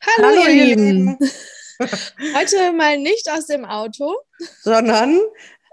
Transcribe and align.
Hallo, 0.00 0.28
Hallo 0.28 0.48
ihr 0.48 0.64
Lieben. 0.64 1.18
Heute 1.78 2.72
mal 2.72 2.98
nicht 2.98 3.30
aus 3.30 3.46
dem 3.46 3.64
Auto, 3.64 4.16
sondern 4.62 5.20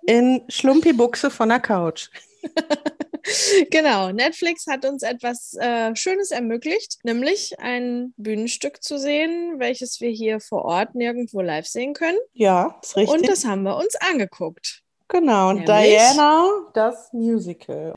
in 0.06 0.42
Schlumpi-Buchse 0.50 1.32
von 1.32 1.50
der 1.50 1.62
Couch. 1.62 2.10
genau, 3.72 4.12
Netflix 4.12 4.68
hat 4.68 4.86
uns 4.86 5.02
etwas 5.04 5.54
äh, 5.54 5.96
Schönes 5.96 6.32
ermöglicht, 6.32 6.98
nämlich 7.04 7.58
ein 7.60 8.14
Bühnenstück 8.18 8.84
zu 8.84 9.00
sehen, 9.00 9.60
welches 9.60 10.02
wir 10.02 10.10
hier 10.10 10.42
vor 10.42 10.66
Ort 10.66 10.94
nirgendwo 10.94 11.40
live 11.40 11.68
sehen 11.68 11.94
können. 11.94 12.20
Ja, 12.34 12.78
ist 12.82 12.98
richtig. 12.98 13.18
Und 13.18 13.30
das 13.30 13.46
haben 13.46 13.64
wir 13.64 13.78
uns 13.78 13.96
angeguckt. 13.96 14.82
Genau, 15.08 15.52
und 15.52 15.68
Diana, 15.68 16.50
das 16.74 17.14
Musical. 17.14 17.94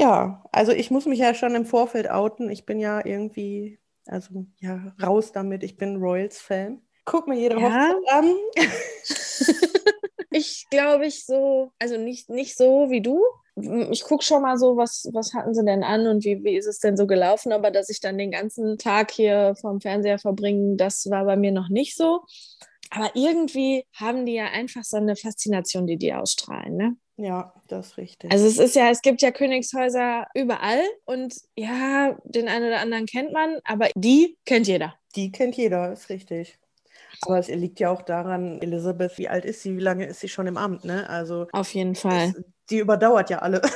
Ja, 0.00 0.42
also 0.50 0.72
ich 0.72 0.90
muss 0.90 1.04
mich 1.04 1.18
ja 1.18 1.34
schon 1.34 1.54
im 1.54 1.66
Vorfeld 1.66 2.10
outen. 2.10 2.48
Ich 2.48 2.64
bin 2.64 2.80
ja 2.80 3.04
irgendwie, 3.04 3.78
also 4.06 4.46
ja, 4.58 4.94
raus 5.02 5.32
damit. 5.32 5.62
Ich 5.62 5.76
bin 5.76 5.96
Royals-Fan. 5.96 6.80
Guck 7.04 7.28
mir 7.28 7.38
jede 7.38 7.60
ja. 7.60 7.66
Hochzeit 7.66 8.08
an. 8.08 8.34
ich 10.30 10.66
glaube, 10.70 11.04
ich 11.04 11.26
so, 11.26 11.72
also 11.78 11.98
nicht, 11.98 12.30
nicht 12.30 12.56
so 12.56 12.88
wie 12.88 13.02
du. 13.02 13.22
Ich 13.90 14.04
gucke 14.04 14.24
schon 14.24 14.40
mal 14.40 14.56
so, 14.56 14.78
was, 14.78 15.06
was 15.12 15.34
hatten 15.34 15.52
sie 15.52 15.64
denn 15.66 15.84
an 15.84 16.06
und 16.06 16.24
wie, 16.24 16.42
wie 16.44 16.56
ist 16.56 16.66
es 16.66 16.78
denn 16.78 16.96
so 16.96 17.06
gelaufen, 17.06 17.52
aber 17.52 17.70
dass 17.70 17.90
ich 17.90 18.00
dann 18.00 18.16
den 18.16 18.30
ganzen 18.30 18.78
Tag 18.78 19.10
hier 19.10 19.54
vom 19.60 19.82
Fernseher 19.82 20.18
verbringe, 20.18 20.76
das 20.76 21.10
war 21.10 21.26
bei 21.26 21.36
mir 21.36 21.52
noch 21.52 21.68
nicht 21.68 21.94
so. 21.94 22.20
Aber 22.90 23.10
irgendwie 23.14 23.84
haben 23.94 24.26
die 24.26 24.34
ja 24.34 24.46
einfach 24.46 24.82
so 24.84 24.96
eine 24.96 25.16
Faszination, 25.16 25.86
die 25.86 25.96
die 25.96 26.12
ausstrahlen, 26.12 26.76
ne? 26.76 26.96
Ja, 27.16 27.52
das 27.68 27.88
ist 27.88 27.96
richtig. 27.98 28.32
Also 28.32 28.46
es 28.46 28.58
ist 28.58 28.74
ja, 28.74 28.90
es 28.90 29.02
gibt 29.02 29.20
ja 29.20 29.30
Königshäuser 29.30 30.26
überall 30.34 30.82
und 31.04 31.34
ja, 31.54 32.16
den 32.24 32.48
einen 32.48 32.66
oder 32.66 32.80
anderen 32.80 33.06
kennt 33.06 33.32
man, 33.32 33.58
aber 33.64 33.88
die 33.94 34.38
kennt 34.46 34.66
jeder. 34.66 34.94
Die 35.16 35.30
kennt 35.30 35.56
jeder, 35.56 35.92
ist 35.92 36.08
richtig. 36.08 36.58
Aber 37.22 37.38
es 37.38 37.48
liegt 37.48 37.78
ja 37.80 37.90
auch 37.90 38.02
daran, 38.02 38.60
Elisabeth, 38.62 39.18
wie 39.18 39.28
alt 39.28 39.44
ist 39.44 39.62
sie, 39.62 39.76
wie 39.76 39.82
lange 39.82 40.06
ist 40.06 40.20
sie 40.20 40.28
schon 40.28 40.46
im 40.46 40.56
Amt, 40.56 40.84
ne? 40.84 41.08
Also 41.10 41.46
auf 41.52 41.74
jeden 41.74 41.94
Fall. 41.94 42.32
Es, 42.36 42.44
die 42.70 42.78
überdauert 42.78 43.30
ja 43.30 43.38
alle. 43.40 43.60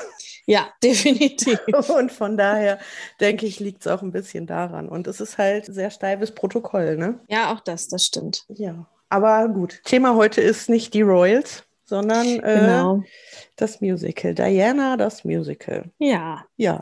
Ja, 0.46 0.68
definitiv. 0.82 1.58
Und 1.88 2.12
von 2.12 2.36
daher 2.36 2.78
denke 3.18 3.46
ich, 3.46 3.60
liegt 3.60 3.80
es 3.80 3.86
auch 3.86 4.02
ein 4.02 4.12
bisschen 4.12 4.46
daran. 4.46 4.90
Und 4.90 5.06
es 5.06 5.22
ist 5.22 5.38
halt 5.38 5.64
sehr 5.64 5.90
steifes 5.90 6.34
Protokoll, 6.34 6.98
ne? 6.98 7.18
Ja, 7.30 7.54
auch 7.54 7.60
das, 7.60 7.88
das 7.88 8.04
stimmt. 8.04 8.44
Ja. 8.48 8.86
Aber 9.08 9.48
gut, 9.48 9.82
Thema 9.84 10.14
heute 10.14 10.40
ist 10.40 10.68
nicht 10.68 10.94
die 10.94 11.02
Royals, 11.02 11.64
sondern 11.84 12.26
äh, 12.26 12.60
genau. 12.60 13.02
das 13.56 13.80
Musical. 13.80 14.34
Diana, 14.34 14.96
das 14.96 15.24
Musical. 15.24 15.90
Ja. 15.98 16.44
Ja. 16.56 16.80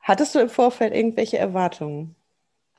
Hattest 0.00 0.34
du 0.34 0.38
im 0.38 0.48
Vorfeld 0.48 0.94
irgendwelche 0.94 1.38
Erwartungen? 1.38 2.16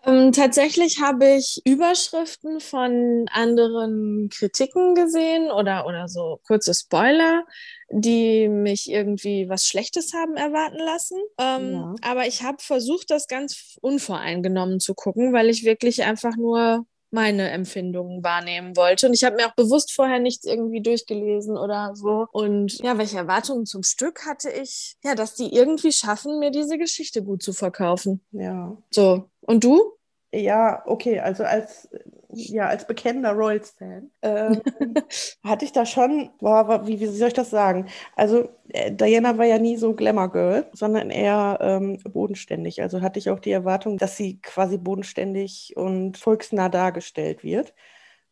Ähm, 0.05 0.31
tatsächlich 0.31 1.01
habe 1.01 1.35
ich 1.35 1.61
Überschriften 1.65 2.61
von 2.61 3.25
anderen 3.31 4.29
Kritiken 4.29 4.95
gesehen 4.95 5.51
oder, 5.51 5.85
oder 5.85 6.07
so 6.07 6.39
kurze 6.47 6.73
Spoiler, 6.73 7.43
die 7.89 8.47
mich 8.47 8.89
irgendwie 8.89 9.49
was 9.49 9.67
Schlechtes 9.67 10.13
haben 10.13 10.37
erwarten 10.37 10.79
lassen. 10.79 11.19
Ähm, 11.37 11.73
ja. 11.73 11.95
Aber 12.01 12.27
ich 12.27 12.43
habe 12.43 12.57
versucht, 12.61 13.11
das 13.11 13.27
ganz 13.27 13.77
unvoreingenommen 13.81 14.79
zu 14.79 14.93
gucken, 14.93 15.33
weil 15.33 15.49
ich 15.49 15.65
wirklich 15.65 16.03
einfach 16.03 16.37
nur 16.37 16.85
meine 17.11 17.49
Empfindungen 17.49 18.23
wahrnehmen 18.23 18.75
wollte. 18.75 19.07
Und 19.07 19.13
ich 19.13 19.23
habe 19.23 19.35
mir 19.35 19.47
auch 19.47 19.55
bewusst 19.55 19.93
vorher 19.93 20.19
nichts 20.19 20.45
irgendwie 20.45 20.81
durchgelesen 20.81 21.57
oder 21.57 21.91
so. 21.95 22.27
Und 22.31 22.79
ja, 22.83 22.97
welche 22.97 23.17
Erwartungen 23.17 23.65
zum 23.65 23.83
Stück 23.83 24.25
hatte 24.25 24.49
ich? 24.49 24.95
Ja, 25.03 25.15
dass 25.15 25.35
die 25.35 25.53
irgendwie 25.53 25.91
schaffen, 25.91 26.39
mir 26.39 26.51
diese 26.51 26.77
Geschichte 26.77 27.23
gut 27.23 27.41
zu 27.41 27.53
verkaufen. 27.53 28.21
Ja. 28.31 28.77
So. 28.91 29.29
Und 29.41 29.63
du? 29.63 29.93
Ja, 30.31 30.83
okay, 30.85 31.19
also 31.19 31.43
als, 31.43 31.89
ja, 32.31 32.67
als 32.67 32.85
bekennender 32.85 33.31
Royals-Fan 33.31 34.11
ähm, 34.21 34.61
hatte 35.43 35.65
ich 35.65 35.71
da 35.71 35.85
schon, 35.85 36.29
boah, 36.39 36.85
wie, 36.85 36.99
wie 36.99 37.07
soll 37.07 37.29
ich 37.29 37.33
das 37.33 37.49
sagen? 37.49 37.87
Also 38.15 38.49
äh, 38.69 38.91
Diana 38.91 39.37
war 39.37 39.45
ja 39.45 39.57
nie 39.57 39.77
so 39.77 39.93
Glamour-Girl, 39.93 40.67
sondern 40.73 41.09
eher 41.09 41.57
ähm, 41.61 41.97
bodenständig. 42.03 42.81
Also 42.81 43.01
hatte 43.01 43.19
ich 43.19 43.29
auch 43.29 43.39
die 43.39 43.51
Erwartung, 43.51 43.97
dass 43.97 44.17
sie 44.17 44.39
quasi 44.41 44.77
bodenständig 44.77 45.73
und 45.75 46.17
volksnah 46.17 46.69
dargestellt 46.69 47.43
wird. 47.43 47.73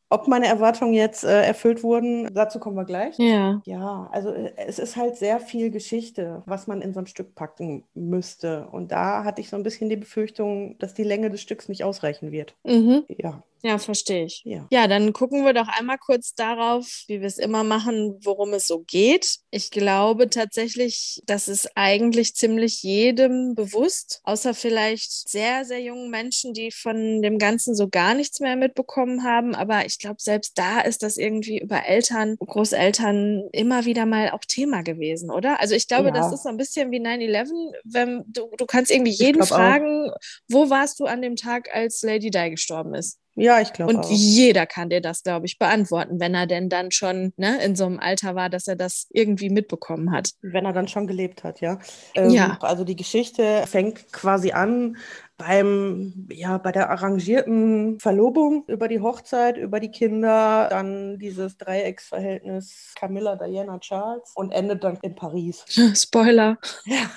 Ob 0.10 0.30
meine 0.30 0.48
Erwartungen 0.48 0.94
jetzt 0.94 1.26
äh, 1.26 1.44
erfüllt 1.44 1.84
wurden, 1.84 2.34
dazu 2.34 2.60
kommen 2.60 2.78
wir 2.78 2.86
gleich. 2.86 3.18
Ja. 3.18 3.62
Ja, 3.66 4.08
also 4.14 4.30
äh, 4.30 4.54
es 4.56 4.80
ist 4.80 4.96
halt 4.96 5.18
sehr 5.18 5.40
viel 5.42 5.70
Geschichte, 5.70 6.44
was 6.46 6.66
man 6.66 6.82
in 6.82 6.94
so 6.94 7.02
ein 7.02 7.08
Stück 7.08 7.36
packen 7.36 7.84
müsste. 7.94 8.68
Und 8.72 8.94
da 8.94 9.26
hatte 9.26 9.42
ich 9.42 9.50
so 9.50 9.58
ein 9.58 9.64
bisschen 9.64 9.90
die 9.90 9.98
Befürchtung, 9.98 10.78
dass 10.78 10.94
die 10.94 11.04
Länge 11.04 11.30
des 11.30 11.42
Stücks 11.42 11.68
nicht 11.68 11.84
ausreichen 11.84 12.32
wird. 12.32 12.56
Mhm. 12.64 13.04
Ja. 13.10 13.44
Ja, 13.64 13.78
verstehe 13.78 14.26
ich. 14.26 14.42
Ja. 14.46 14.68
ja, 14.70 14.88
dann 14.88 15.14
gucken 15.14 15.44
wir 15.44 15.54
doch 15.54 15.68
einmal 15.68 15.98
kurz 15.98 16.34
darauf, 16.36 17.04
wie 17.08 17.22
wir 17.22 17.28
es 17.28 17.38
immer 17.38 17.64
machen, 17.64 18.20
worum 18.24 18.54
es 18.54 18.68
so 18.68 18.80
geht. 18.80 19.40
Ich 19.50 19.72
glaube 19.72 20.30
tatsächlich, 20.30 21.22
das 21.26 21.48
ist 21.48 21.72
eigentlich 21.76 22.36
ziemlich 22.36 22.84
jedem 22.84 23.56
bewusst, 23.56 24.22
außer 24.24 24.54
vielleicht 24.54 25.30
sehr, 25.30 25.66
sehr 25.66 25.82
jungen 25.82 26.12
Menschen, 26.12 26.54
die 26.54 26.72
von 26.72 27.22
dem 27.22 27.40
Ganzen 27.40 27.76
so 27.76 27.88
gar 27.90 28.14
nichts 28.14 28.40
mehr 28.40 28.56
mitbekommen 28.56 29.24
haben. 29.24 29.56
Aber 29.56 29.86
ich 29.86 29.98
glaube, 29.98 30.18
selbst 30.20 30.58
da 30.58 30.82
ist 30.82 31.02
das 31.02 31.18
irgendwie 31.18 31.60
über 31.60 31.86
Eltern, 31.86 32.36
Großeltern 32.38 33.50
immer 33.52 33.86
wieder 33.86 34.06
mal 34.06 34.32
auch 34.32 34.46
Thema 34.48 34.84
gewesen, 34.84 35.32
oder? 35.32 35.60
Also 35.60 35.74
ich 35.74 35.88
glaube, 35.88 36.10
ja. 36.10 36.14
das 36.14 36.32
ist 36.32 36.44
so 36.44 36.50
ein 36.50 36.58
bisschen 36.58 36.92
wie 36.92 37.00
9-11. 37.00 37.50
Wenn 37.84 38.24
du, 38.28 38.50
du 38.58 38.66
kannst 38.66 38.92
irgendwie 38.92 39.12
jeden 39.12 39.44
fragen, 39.44 40.12
auch. 40.12 40.18
wo 40.48 40.70
warst 40.70 41.00
du 41.00 41.06
an 41.06 41.22
dem 41.22 41.36
Tag, 41.36 41.74
als 41.74 42.02
Lady 42.04 42.30
Di 42.30 42.52
gestorben 42.52 42.94
ist? 42.94 43.20
Ja, 43.40 43.62
ich 43.62 43.72
glaube 43.72 43.94
Und 43.94 44.06
auch. 44.06 44.12
jeder 44.12 44.66
kann 44.66 44.90
dir 44.90 45.00
das, 45.00 45.22
glaube 45.22 45.46
ich, 45.46 45.60
beantworten, 45.60 46.20
wenn 46.20 46.34
er 46.34 46.48
denn 46.48 46.70
dann 46.70 46.90
schon 46.90 47.34
ne, 47.38 47.64
in 47.64 47.76
so 47.76 47.86
einem 47.86 48.00
Alter 48.00 48.34
war, 48.34 48.50
dass 48.50 48.68
er 48.68 48.76
das 48.76 49.06
irgendwie 49.12 49.52
mitbekommen 49.52 50.12
hat. 50.12 50.32
Wenn 50.42 50.66
er 50.66 50.74
dann 50.74 50.88
schon 50.88 51.06
gelebt 51.06 51.44
hat, 51.44 51.62
ja. 51.62 51.78
Ähm, 52.16 52.32
ja. 52.32 52.58
Also 52.62 52.84
die 52.84 52.96
Geschichte 52.96 53.64
fängt 53.68 54.12
quasi 54.12 54.54
an 54.54 54.98
beim, 55.38 56.28
ja, 56.32 56.58
bei 56.58 56.72
der 56.72 56.90
arrangierten 56.90 58.00
Verlobung 58.00 58.64
über 58.68 58.88
die 58.88 59.02
Hochzeit, 59.02 59.58
über 59.58 59.80
die 59.80 59.92
Kinder, 59.92 60.68
dann 60.70 61.20
dieses 61.20 61.58
Dreiecksverhältnis 61.58 62.94
Camilla, 62.96 63.36
Diana, 63.36 63.78
Charles 63.78 64.32
und 64.34 64.52
endet 64.52 64.84
dann 64.84 64.98
in 65.04 65.14
Paris. 65.14 65.64
Spoiler. 65.96 66.58
Ja. 66.86 67.10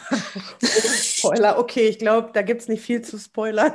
Spoiler, 0.61 1.59
okay, 1.59 1.89
ich 1.89 1.99
glaube, 1.99 2.31
da 2.35 2.43
gibt 2.43 2.61
es 2.61 2.69
nicht 2.69 2.83
viel 2.83 3.01
zu 3.01 3.19
spoilern. 3.19 3.73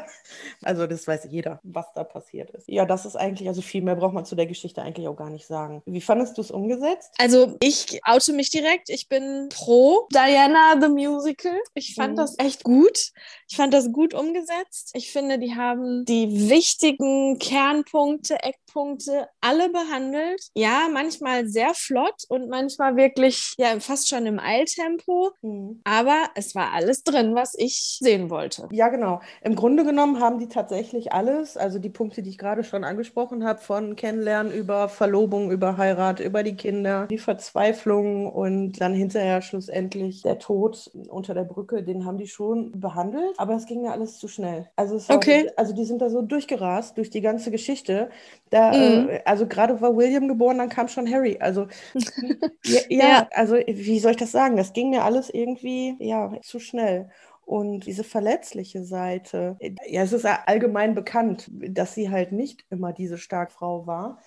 Also 0.62 0.86
das 0.86 1.08
weiß 1.08 1.28
jeder, 1.30 1.60
was 1.64 1.92
da 1.94 2.04
passiert 2.04 2.52
ist. 2.52 2.68
Ja, 2.68 2.86
das 2.86 3.06
ist 3.06 3.16
eigentlich, 3.16 3.48
also 3.48 3.64
viel 3.64 3.82
mehr 3.82 3.96
braucht 3.96 4.14
man 4.14 4.26
zu 4.26 4.36
der 4.36 4.46
Geschichte 4.46 4.82
eigentlich 4.82 5.08
auch 5.08 5.18
gar 5.18 5.32
nicht 5.32 5.48
sagen. 5.48 5.82
Wie 5.86 6.02
fandest 6.02 6.38
du 6.38 6.42
es 6.42 6.52
umgesetzt? 6.52 7.14
Also 7.18 7.58
ich 7.62 8.00
oute 8.06 8.34
mich 8.34 8.52
direkt. 8.52 8.90
Ich 8.90 9.10
bin 9.10 9.50
pro 9.50 10.08
Diana 10.14 10.80
the 10.80 10.88
Musical. 10.88 11.60
Ich 11.74 11.96
fand 11.96 12.14
mhm. 12.14 12.18
das 12.18 12.38
echt 12.38 12.64
gut. 12.64 13.12
Ich 13.48 13.56
fand 13.56 13.74
das 13.74 13.92
gut 13.92 14.14
umgesetzt 14.14 14.35
umgesetzt. 14.36 14.92
Ich 14.94 15.12
finde, 15.12 15.40
die 15.40 15.56
haben 15.56 16.06
die 16.06 16.50
wichtigen 16.50 17.40
Kernpunkte, 17.40 18.42
Eckpunkte 18.42 19.28
alle 19.42 19.70
behandelt. 19.70 20.42
Ja, 20.54 20.88
manchmal 20.92 21.48
sehr 21.48 21.74
flott 21.74 22.24
und 22.30 22.50
manchmal 22.50 22.96
wirklich 22.96 23.54
ja 23.58 23.80
fast 23.80 24.10
schon 24.10 24.26
im 24.26 24.40
Eiltempo. 24.40 25.32
Mhm. 25.42 25.82
Aber 25.84 26.26
es 26.36 26.56
war 26.56 26.74
alles 26.74 27.04
drin, 27.04 27.36
was 27.36 27.54
ich 27.58 27.98
sehen 28.00 28.30
wollte. 28.30 28.68
Ja, 28.72 28.90
genau. 28.90 29.22
Im 29.42 29.56
Grunde 29.56 29.84
genommen 29.84 30.20
haben 30.20 30.40
die 30.40 30.48
tatsächlich 30.48 31.14
alles, 31.14 31.58
also 31.58 31.80
die 31.80 31.90
Punkte, 31.90 32.22
die 32.22 32.30
ich 32.30 32.38
gerade 32.38 32.64
schon 32.64 32.84
angesprochen 32.84 33.46
habe, 33.46 33.60
von 33.60 33.96
Kennenlernen 33.96 34.54
über 34.54 34.90
Verlobung, 34.90 35.52
über 35.52 35.78
Heirat, 35.78 36.20
über 36.20 36.44
die 36.44 36.56
Kinder, 36.56 37.08
die 37.08 37.18
Verzweiflung 37.18 38.32
und 38.32 38.82
dann 38.82 38.94
hinterher 38.94 39.42
schlussendlich 39.42 40.22
der 40.22 40.40
Tod 40.40 40.92
unter 41.10 41.34
der 41.34 41.44
Brücke, 41.44 41.84
den 41.84 42.06
haben 42.06 42.18
die 42.18 42.28
schon 42.28 42.72
behandelt. 42.80 43.34
Aber 43.38 43.56
es 43.56 43.66
ging 43.66 43.82
mir 43.82 43.92
alles 43.92 44.18
zu 44.20 44.25
zu 44.26 44.28
schnell. 44.28 44.68
Also, 44.76 44.96
okay. 45.14 45.46
War, 45.46 45.54
also 45.58 45.74
die 45.74 45.86
sind 45.86 46.02
da 46.02 46.10
so 46.10 46.22
durchgerast 46.22 46.98
durch 46.98 47.10
die 47.10 47.22
ganze 47.22 47.52
Geschichte. 47.52 48.10
Da, 48.50 48.72
mhm. 48.72 49.10
äh, 49.10 49.22
also 49.26 49.48
gerade 49.48 49.80
war 49.82 49.96
William 49.96 50.28
geboren, 50.28 50.58
dann 50.58 50.70
kam 50.70 50.88
schon 50.88 51.12
Harry. 51.12 51.38
Also 51.40 51.68
ja, 52.66 52.82
ja, 52.90 53.08
ja, 53.08 53.28
also 53.32 53.56
wie 53.56 54.00
soll 54.00 54.12
ich 54.12 54.18
das 54.18 54.32
sagen? 54.32 54.58
Das 54.58 54.74
ging 54.74 54.90
mir 54.90 55.04
alles 55.04 55.30
irgendwie 55.30 55.96
ja 56.00 56.32
zu 56.42 56.60
schnell. 56.60 57.10
Und 57.46 57.86
diese 57.86 58.04
verletzliche 58.04 58.84
Seite, 58.84 59.58
ja, 59.88 60.02
es 60.02 60.14
ist 60.14 60.26
allgemein 60.26 60.96
bekannt, 60.96 61.52
dass 61.52 61.94
sie 61.94 62.10
halt 62.10 62.32
nicht 62.32 62.66
immer 62.72 62.92
diese 62.92 63.20
Starkfrau 63.20 63.86
war 63.86 64.18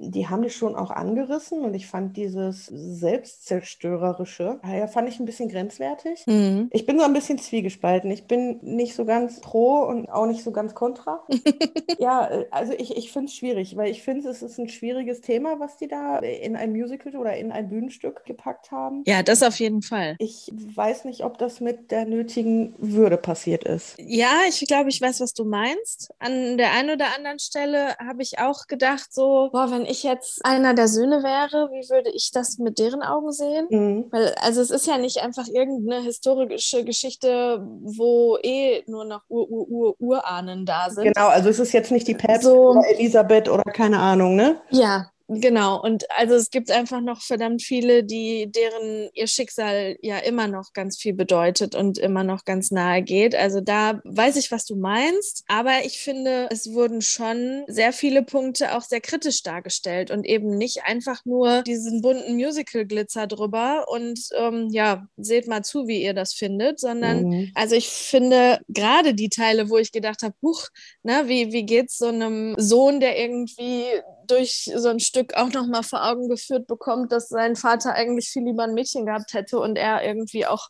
die 0.00 0.28
haben 0.28 0.42
die 0.42 0.50
schon 0.50 0.74
auch 0.74 0.90
angerissen 0.90 1.62
und 1.62 1.74
ich 1.74 1.86
fand 1.86 2.16
dieses 2.16 2.66
Selbstzerstörerische, 2.66 4.58
ja, 4.66 4.86
fand 4.86 5.08
ich 5.08 5.20
ein 5.20 5.26
bisschen 5.26 5.48
grenzwertig. 5.50 6.26
Mhm. 6.26 6.70
Ich 6.72 6.86
bin 6.86 6.98
so 6.98 7.04
ein 7.04 7.12
bisschen 7.12 7.38
zwiegespalten. 7.38 8.10
Ich 8.10 8.24
bin 8.24 8.58
nicht 8.62 8.94
so 8.94 9.04
ganz 9.04 9.40
pro 9.40 9.82
und 9.82 10.08
auch 10.10 10.26
nicht 10.26 10.42
so 10.42 10.52
ganz 10.52 10.74
kontra. 10.74 11.22
ja, 11.98 12.26
äh, 12.28 12.46
also 12.50 12.72
ich, 12.72 12.96
ich 12.96 13.12
finde 13.12 13.26
es 13.26 13.34
schwierig, 13.34 13.76
weil 13.76 13.90
ich 13.90 14.02
finde, 14.02 14.28
es 14.28 14.42
ist 14.42 14.58
ein 14.58 14.68
schwieriges 14.68 15.20
Thema, 15.20 15.60
was 15.60 15.76
die 15.76 15.88
da 15.88 16.18
in 16.18 16.56
ein 16.56 16.72
Musical 16.72 17.14
oder 17.16 17.36
in 17.36 17.52
ein 17.52 17.68
Bühnenstück 17.68 18.24
gepackt 18.24 18.70
haben. 18.70 19.02
Ja, 19.06 19.22
das 19.22 19.42
auf 19.42 19.58
jeden 19.60 19.82
Fall. 19.82 20.16
Ich 20.18 20.50
weiß 20.52 21.04
nicht, 21.04 21.24
ob 21.24 21.36
das 21.36 21.60
mit 21.60 21.90
der 21.90 22.06
nötigen 22.06 22.74
Würde 22.78 23.18
passiert 23.18 23.64
ist. 23.64 23.96
Ja, 23.98 24.30
ich 24.48 24.60
glaube, 24.66 24.88
ich 24.88 25.00
weiß, 25.00 25.20
was 25.20 25.34
du 25.34 25.44
meinst. 25.44 26.14
An 26.18 26.56
der 26.56 26.72
einen 26.72 26.90
oder 26.90 27.14
anderen 27.16 27.38
Stelle 27.38 27.96
habe 27.98 28.22
ich 28.22 28.38
auch 28.38 28.66
gedacht, 28.66 29.12
so, 29.12 29.50
boah, 29.52 29.70
wenn 29.70 29.89
ich 29.90 30.02
jetzt 30.02 30.44
einer 30.44 30.74
der 30.74 30.88
Söhne 30.88 31.22
wäre, 31.22 31.70
wie 31.70 31.88
würde 31.90 32.10
ich 32.10 32.30
das 32.32 32.58
mit 32.58 32.78
deren 32.78 33.02
Augen 33.02 33.32
sehen? 33.32 33.66
Mhm. 33.70 34.04
Weil, 34.10 34.34
also 34.40 34.60
es 34.60 34.70
ist 34.70 34.86
ja 34.86 34.98
nicht 34.98 35.18
einfach 35.18 35.46
irgendeine 35.48 36.02
historische 36.02 36.84
Geschichte, 36.84 37.66
wo 37.82 38.38
eh 38.42 38.82
nur 38.86 39.04
noch 39.04 39.22
Ur-Ur-Ur-Urahnen 39.28 40.66
da 40.66 40.90
sind. 40.90 41.12
Genau, 41.12 41.28
also 41.28 41.48
es 41.48 41.58
ist 41.58 41.72
jetzt 41.72 41.90
nicht 41.90 42.08
die 42.08 42.14
Päpstin 42.14 42.50
so, 42.50 42.70
oder 42.70 42.88
Elisabeth 42.88 43.48
oder 43.48 43.64
keine 43.64 43.98
Ahnung, 43.98 44.36
ne? 44.36 44.60
Ja, 44.70 45.10
Genau, 45.32 45.80
und 45.80 46.10
also 46.10 46.34
es 46.34 46.50
gibt 46.50 46.72
einfach 46.72 47.00
noch 47.00 47.22
verdammt 47.22 47.62
viele, 47.62 48.02
die 48.02 48.50
deren 48.50 49.10
ihr 49.14 49.28
Schicksal 49.28 49.96
ja 50.02 50.18
immer 50.18 50.48
noch 50.48 50.72
ganz 50.72 50.98
viel 50.98 51.14
bedeutet 51.14 51.76
und 51.76 51.98
immer 51.98 52.24
noch 52.24 52.44
ganz 52.44 52.72
nahe 52.72 53.00
geht. 53.00 53.36
Also 53.36 53.60
da 53.60 54.00
weiß 54.02 54.34
ich, 54.34 54.50
was 54.50 54.64
du 54.64 54.74
meinst, 54.74 55.44
aber 55.46 55.84
ich 55.84 56.00
finde, 56.00 56.48
es 56.50 56.72
wurden 56.72 57.00
schon 57.00 57.62
sehr 57.68 57.92
viele 57.92 58.24
Punkte 58.24 58.76
auch 58.76 58.82
sehr 58.82 59.00
kritisch 59.00 59.44
dargestellt 59.44 60.10
und 60.10 60.26
eben 60.26 60.58
nicht 60.58 60.82
einfach 60.82 61.24
nur 61.24 61.62
diesen 61.62 62.02
bunten 62.02 62.34
Musical-Glitzer 62.34 63.28
drüber 63.28 63.86
und 63.88 64.18
ähm, 64.36 64.66
ja, 64.72 65.06
seht 65.16 65.46
mal 65.46 65.62
zu, 65.62 65.86
wie 65.86 66.02
ihr 66.02 66.12
das 66.14 66.32
findet, 66.32 66.80
sondern 66.80 67.28
mhm. 67.28 67.52
also 67.54 67.76
ich 67.76 67.88
finde 67.88 68.58
gerade 68.66 69.14
die 69.14 69.28
Teile, 69.28 69.70
wo 69.70 69.76
ich 69.78 69.92
gedacht 69.92 70.24
habe, 70.24 70.34
huch, 70.42 70.66
na, 71.04 71.28
wie, 71.28 71.52
wie 71.52 71.66
geht's 71.66 71.98
so 71.98 72.08
einem 72.08 72.56
Sohn, 72.58 72.98
der 72.98 73.16
irgendwie 73.16 73.84
durch 74.30 74.70
so 74.74 74.88
ein 74.88 75.00
Stück 75.00 75.34
auch 75.34 75.52
noch 75.52 75.66
mal 75.66 75.82
vor 75.82 76.04
Augen 76.04 76.28
geführt 76.28 76.66
bekommt, 76.66 77.12
dass 77.12 77.28
sein 77.28 77.56
Vater 77.56 77.94
eigentlich 77.94 78.28
viel 78.28 78.44
lieber 78.44 78.64
ein 78.64 78.74
Mädchen 78.74 79.06
gehabt 79.06 79.32
hätte 79.34 79.58
und 79.58 79.76
er 79.76 80.04
irgendwie 80.04 80.46
auch 80.46 80.68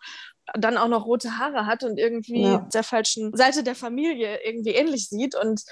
dann 0.55 0.77
auch 0.77 0.89
noch 0.89 1.07
rote 1.07 1.39
Haare 1.39 1.67
hat 1.67 1.85
und 1.85 1.99
irgendwie 1.99 2.43
ja. 2.43 2.69
der 2.75 2.83
falschen 2.83 3.35
Seite 3.37 3.63
der 3.63 3.75
Familie 3.77 4.41
irgendwie 4.45 4.71
ähnlich 4.71 5.09
sieht 5.09 5.37
und 5.37 5.63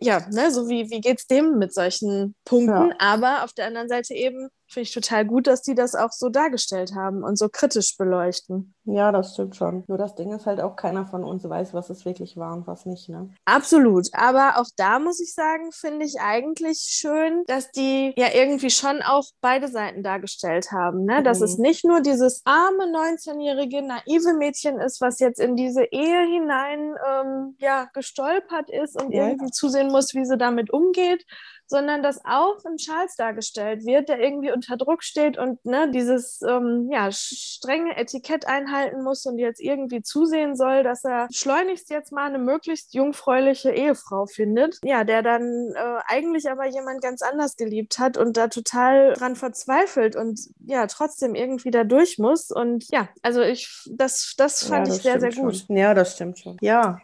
ja, 0.00 0.26
ne, 0.30 0.50
so 0.50 0.68
wie, 0.68 0.90
wie 0.90 1.00
geht 1.00 1.20
es 1.20 1.26
dem 1.26 1.58
mit 1.58 1.72
solchen 1.72 2.34
Punkten? 2.44 2.90
Ja. 2.90 2.96
Aber 2.98 3.44
auf 3.44 3.52
der 3.52 3.66
anderen 3.66 3.88
Seite 3.88 4.14
eben 4.14 4.48
finde 4.74 4.88
ich 4.88 4.94
total 4.94 5.24
gut, 5.24 5.46
dass 5.46 5.62
die 5.62 5.74
das 5.74 5.94
auch 5.94 6.10
so 6.10 6.28
dargestellt 6.28 6.94
haben 6.94 7.22
und 7.22 7.38
so 7.38 7.48
kritisch 7.48 7.96
beleuchten. 7.96 8.74
Ja, 8.84 9.12
das 9.12 9.32
stimmt 9.32 9.56
schon. 9.56 9.84
Nur 9.88 9.96
das 9.96 10.14
Ding 10.14 10.32
ist 10.32 10.44
halt 10.44 10.60
auch, 10.60 10.76
keiner 10.76 11.06
von 11.06 11.24
uns 11.24 11.48
weiß, 11.48 11.72
was 11.72 11.88
es 11.88 12.04
wirklich 12.04 12.36
war 12.36 12.54
und 12.54 12.66
was 12.66 12.84
nicht, 12.84 13.08
ne? 13.08 13.30
Absolut. 13.46 14.08
Aber 14.12 14.58
auch 14.58 14.68
da 14.76 14.98
muss 14.98 15.20
ich 15.20 15.32
sagen, 15.32 15.72
finde 15.72 16.04
ich 16.04 16.20
eigentlich 16.20 16.80
schön, 16.80 17.44
dass 17.46 17.70
die 17.70 18.12
ja 18.16 18.26
irgendwie 18.34 18.70
schon 18.70 19.00
auch 19.00 19.24
beide 19.40 19.68
Seiten 19.68 20.02
dargestellt 20.02 20.70
haben, 20.70 21.04
ne? 21.04 21.20
Mhm. 21.20 21.24
Dass 21.24 21.40
es 21.40 21.56
nicht 21.56 21.84
nur 21.84 22.00
dieses 22.00 22.42
arme 22.44 22.84
19-jährige 22.84 23.82
naive 23.82 24.34
Mädchen 24.34 24.78
ist, 24.78 25.00
was 25.00 25.18
jetzt 25.20 25.40
in 25.40 25.56
diese 25.56 25.84
Ehe 25.84 26.26
hinein 26.26 26.94
ähm, 27.08 27.56
ja 27.58 27.88
gestolpert 27.94 28.68
ist 28.70 29.00
und 29.00 29.12
ja. 29.12 29.28
irgendwie 29.28 29.50
zusehen 29.50 29.90
muss, 29.90 30.14
wie 30.14 30.24
sie 30.24 30.36
damit 30.36 30.70
umgeht, 30.70 31.24
sondern 31.66 32.02
dass 32.02 32.24
auch 32.24 32.64
ein 32.64 32.76
Charles 32.76 33.16
dargestellt 33.16 33.84
wird, 33.84 34.08
der 34.08 34.20
irgendwie 34.20 34.52
unter 34.52 34.76
Druck 34.76 35.02
steht 35.02 35.38
und 35.38 35.64
ne, 35.64 35.90
dieses 35.90 36.40
ähm, 36.42 36.88
ja, 36.90 37.10
strenge 37.10 37.96
Etikett 37.96 38.46
einhalten 38.46 39.02
muss 39.02 39.24
und 39.26 39.38
jetzt 39.38 39.60
irgendwie 39.60 40.02
zusehen 40.02 40.56
soll, 40.56 40.82
dass 40.82 41.04
er 41.04 41.28
schleunigst 41.32 41.90
jetzt 41.90 42.12
mal 42.12 42.26
eine 42.26 42.38
möglichst 42.38 42.94
jungfräuliche 42.94 43.70
Ehefrau 43.70 44.26
findet. 44.26 44.78
Ja, 44.84 45.04
der 45.04 45.22
dann 45.22 45.72
äh, 45.74 46.00
eigentlich 46.06 46.50
aber 46.50 46.66
jemand 46.66 47.02
ganz 47.02 47.22
anders 47.22 47.56
geliebt 47.56 47.98
hat 47.98 48.16
und 48.16 48.36
da 48.36 48.48
total 48.48 49.14
dran 49.14 49.36
verzweifelt 49.36 50.16
und 50.16 50.40
ja, 50.66 50.86
trotzdem 50.86 51.34
irgendwie 51.34 51.70
da 51.70 51.84
durch 51.84 52.18
muss. 52.18 52.50
Und 52.50 52.88
ja, 52.90 53.08
also 53.22 53.40
ich, 53.42 53.88
das, 53.90 54.34
das 54.36 54.64
fand 54.64 54.86
ja, 54.86 54.92
das 54.92 54.96
ich 54.98 55.02
sehr, 55.02 55.20
sehr 55.20 55.32
gut. 55.32 55.56
Schon. 55.56 55.76
Ja, 55.76 55.94
das 55.94 56.14
stimmt 56.14 56.38
schon. 56.38 56.56
Ja 56.60 57.00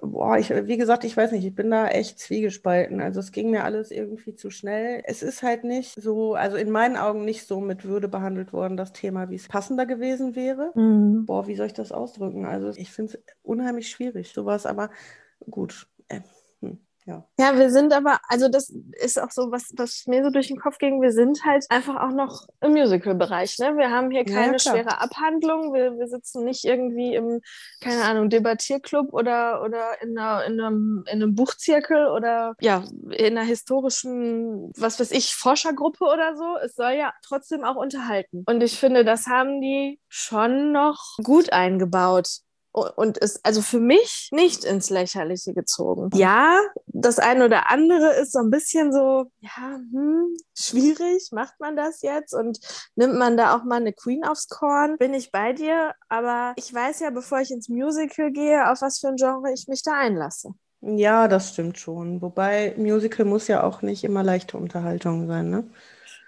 boah, 0.00 0.38
ich, 0.38 0.50
wie 0.50 0.76
gesagt, 0.76 1.04
ich 1.04 1.16
weiß 1.16 1.32
nicht, 1.32 1.44
ich 1.44 1.54
bin 1.54 1.70
da 1.70 1.88
echt 1.88 2.18
zwiegespalten. 2.18 3.00
Also 3.00 3.20
es 3.20 3.32
ging 3.32 3.50
mir 3.50 3.64
alles 3.64 3.90
irgendwie 3.90 4.34
zu 4.34 4.50
schnell. 4.50 5.02
Es 5.04 5.22
ist 5.22 5.42
halt 5.42 5.64
nicht 5.64 6.00
so, 6.00 6.34
also 6.34 6.56
in 6.56 6.70
meinen 6.70 6.96
Augen 6.96 7.24
nicht 7.24 7.46
so 7.46 7.60
mit 7.60 7.84
Würde 7.84 8.08
behandelt 8.08 8.52
worden, 8.52 8.76
das 8.76 8.92
Thema, 8.92 9.30
wie 9.30 9.36
es 9.36 9.48
passender 9.48 9.86
gewesen 9.86 10.36
wäre. 10.36 10.72
Mhm. 10.74 11.26
Boah, 11.26 11.46
wie 11.46 11.56
soll 11.56 11.66
ich 11.66 11.72
das 11.74 11.92
ausdrücken? 11.92 12.46
Also 12.46 12.70
ich 12.76 12.92
finde 12.92 13.14
es 13.14 13.34
unheimlich 13.42 13.88
schwierig, 13.88 14.32
sowas, 14.32 14.66
aber 14.66 14.90
gut. 15.50 15.88
Äh, 16.08 16.20
ja. 17.08 17.24
ja, 17.38 17.58
wir 17.58 17.70
sind 17.70 17.94
aber, 17.94 18.18
also 18.28 18.48
das 18.50 18.68
ist 19.00 19.18
auch 19.18 19.30
so, 19.30 19.50
was, 19.50 19.72
was 19.76 20.04
mir 20.06 20.22
so 20.22 20.28
durch 20.28 20.48
den 20.48 20.58
Kopf 20.58 20.76
ging, 20.76 21.00
wir 21.00 21.12
sind 21.12 21.42
halt 21.42 21.64
einfach 21.70 21.96
auch 21.96 22.12
noch 22.14 22.46
im 22.60 22.72
Musical-Bereich. 22.72 23.58
Ne? 23.58 23.78
Wir 23.78 23.90
haben 23.90 24.10
hier 24.10 24.26
keine 24.26 24.52
ja, 24.52 24.58
schwere 24.58 25.00
Abhandlung, 25.00 25.72
wir, 25.72 25.96
wir 25.96 26.06
sitzen 26.06 26.44
nicht 26.44 26.66
irgendwie 26.66 27.14
im, 27.14 27.40
keine 27.80 28.04
Ahnung, 28.04 28.28
Debattierclub 28.28 29.14
oder, 29.14 29.62
oder 29.62 30.02
in, 30.02 30.18
einer, 30.18 30.44
in, 30.44 30.60
einem, 30.60 31.04
in 31.06 31.22
einem 31.22 31.34
Buchzirkel 31.34 32.08
oder 32.08 32.54
ja, 32.60 32.84
in 33.10 33.38
einer 33.38 33.46
historischen, 33.46 34.70
was 34.76 35.00
weiß 35.00 35.10
ich, 35.12 35.34
Forschergruppe 35.34 36.04
oder 36.04 36.36
so. 36.36 36.58
Es 36.62 36.74
soll 36.74 36.92
ja 36.92 37.14
trotzdem 37.26 37.64
auch 37.64 37.76
unterhalten. 37.76 38.44
Und 38.46 38.62
ich 38.62 38.78
finde, 38.78 39.02
das 39.02 39.26
haben 39.26 39.62
die 39.62 39.98
schon 40.08 40.72
noch 40.72 41.16
gut 41.24 41.54
eingebaut 41.54 42.42
und 42.72 43.18
ist 43.18 43.44
also 43.44 43.62
für 43.62 43.80
mich 43.80 44.28
nicht 44.32 44.64
ins 44.64 44.90
Lächerliche 44.90 45.54
gezogen. 45.54 46.10
Ja, 46.14 46.60
das 46.86 47.18
eine 47.18 47.44
oder 47.46 47.70
andere 47.70 48.14
ist 48.14 48.32
so 48.32 48.38
ein 48.40 48.50
bisschen 48.50 48.92
so, 48.92 49.26
ja, 49.40 49.78
hm, 49.90 50.36
schwierig, 50.54 51.30
macht 51.32 51.58
man 51.60 51.76
das 51.76 52.02
jetzt 52.02 52.34
und 52.34 52.58
nimmt 52.94 53.16
man 53.18 53.36
da 53.36 53.56
auch 53.56 53.64
mal 53.64 53.76
eine 53.76 53.92
Queen 53.92 54.24
aufs 54.24 54.48
Korn? 54.48 54.96
Bin 54.98 55.14
ich 55.14 55.32
bei 55.32 55.52
dir, 55.52 55.94
aber 56.08 56.52
ich 56.56 56.72
weiß 56.72 57.00
ja, 57.00 57.10
bevor 57.10 57.40
ich 57.40 57.50
ins 57.50 57.68
Musical 57.68 58.30
gehe, 58.32 58.70
auf 58.70 58.82
was 58.82 58.98
für 58.98 59.08
ein 59.08 59.16
Genre 59.16 59.52
ich 59.52 59.66
mich 59.68 59.82
da 59.82 59.92
einlasse. 59.94 60.50
Ja, 60.80 61.26
das 61.26 61.50
stimmt 61.50 61.78
schon. 61.78 62.22
Wobei 62.22 62.74
Musical 62.76 63.26
muss 63.26 63.48
ja 63.48 63.64
auch 63.64 63.82
nicht 63.82 64.04
immer 64.04 64.22
leichte 64.22 64.56
Unterhaltung 64.56 65.26
sein, 65.26 65.50
ne? 65.50 65.64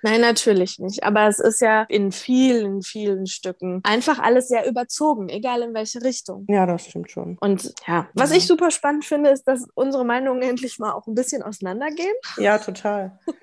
Nein, 0.03 0.21
natürlich 0.21 0.79
nicht. 0.79 1.05
Aber 1.05 1.29
es 1.29 1.39
ist 1.39 1.61
ja 1.61 1.83
in 1.89 2.13
vielen, 2.13 2.83
vielen 2.83 3.27
Stücken 3.27 3.81
einfach 3.85 4.19
alles 4.19 4.49
sehr 4.49 4.67
überzogen, 4.67 5.29
egal 5.29 5.63
in 5.63 5.75
welche 5.75 6.03
Richtung. 6.03 6.47
Ja, 6.49 6.67
das 6.67 6.87
stimmt 6.87 7.11
schon. 7.11 7.37
Und 7.41 7.73
ja, 7.87 8.09
was 8.15 8.31
ja. 8.31 8.37
ich 8.37 8.47
super 8.47 8.71
spannend 8.71 9.05
finde, 9.05 9.31
ist, 9.31 9.45
dass 9.45 9.67
unsere 9.75 10.05
Meinungen 10.05 10.43
endlich 10.43 10.79
mal 10.79 10.93
auch 10.93 11.07
ein 11.07 11.15
bisschen 11.15 11.43
auseinandergehen. 11.43 12.15
Ja, 12.37 12.59
total. 12.59 13.19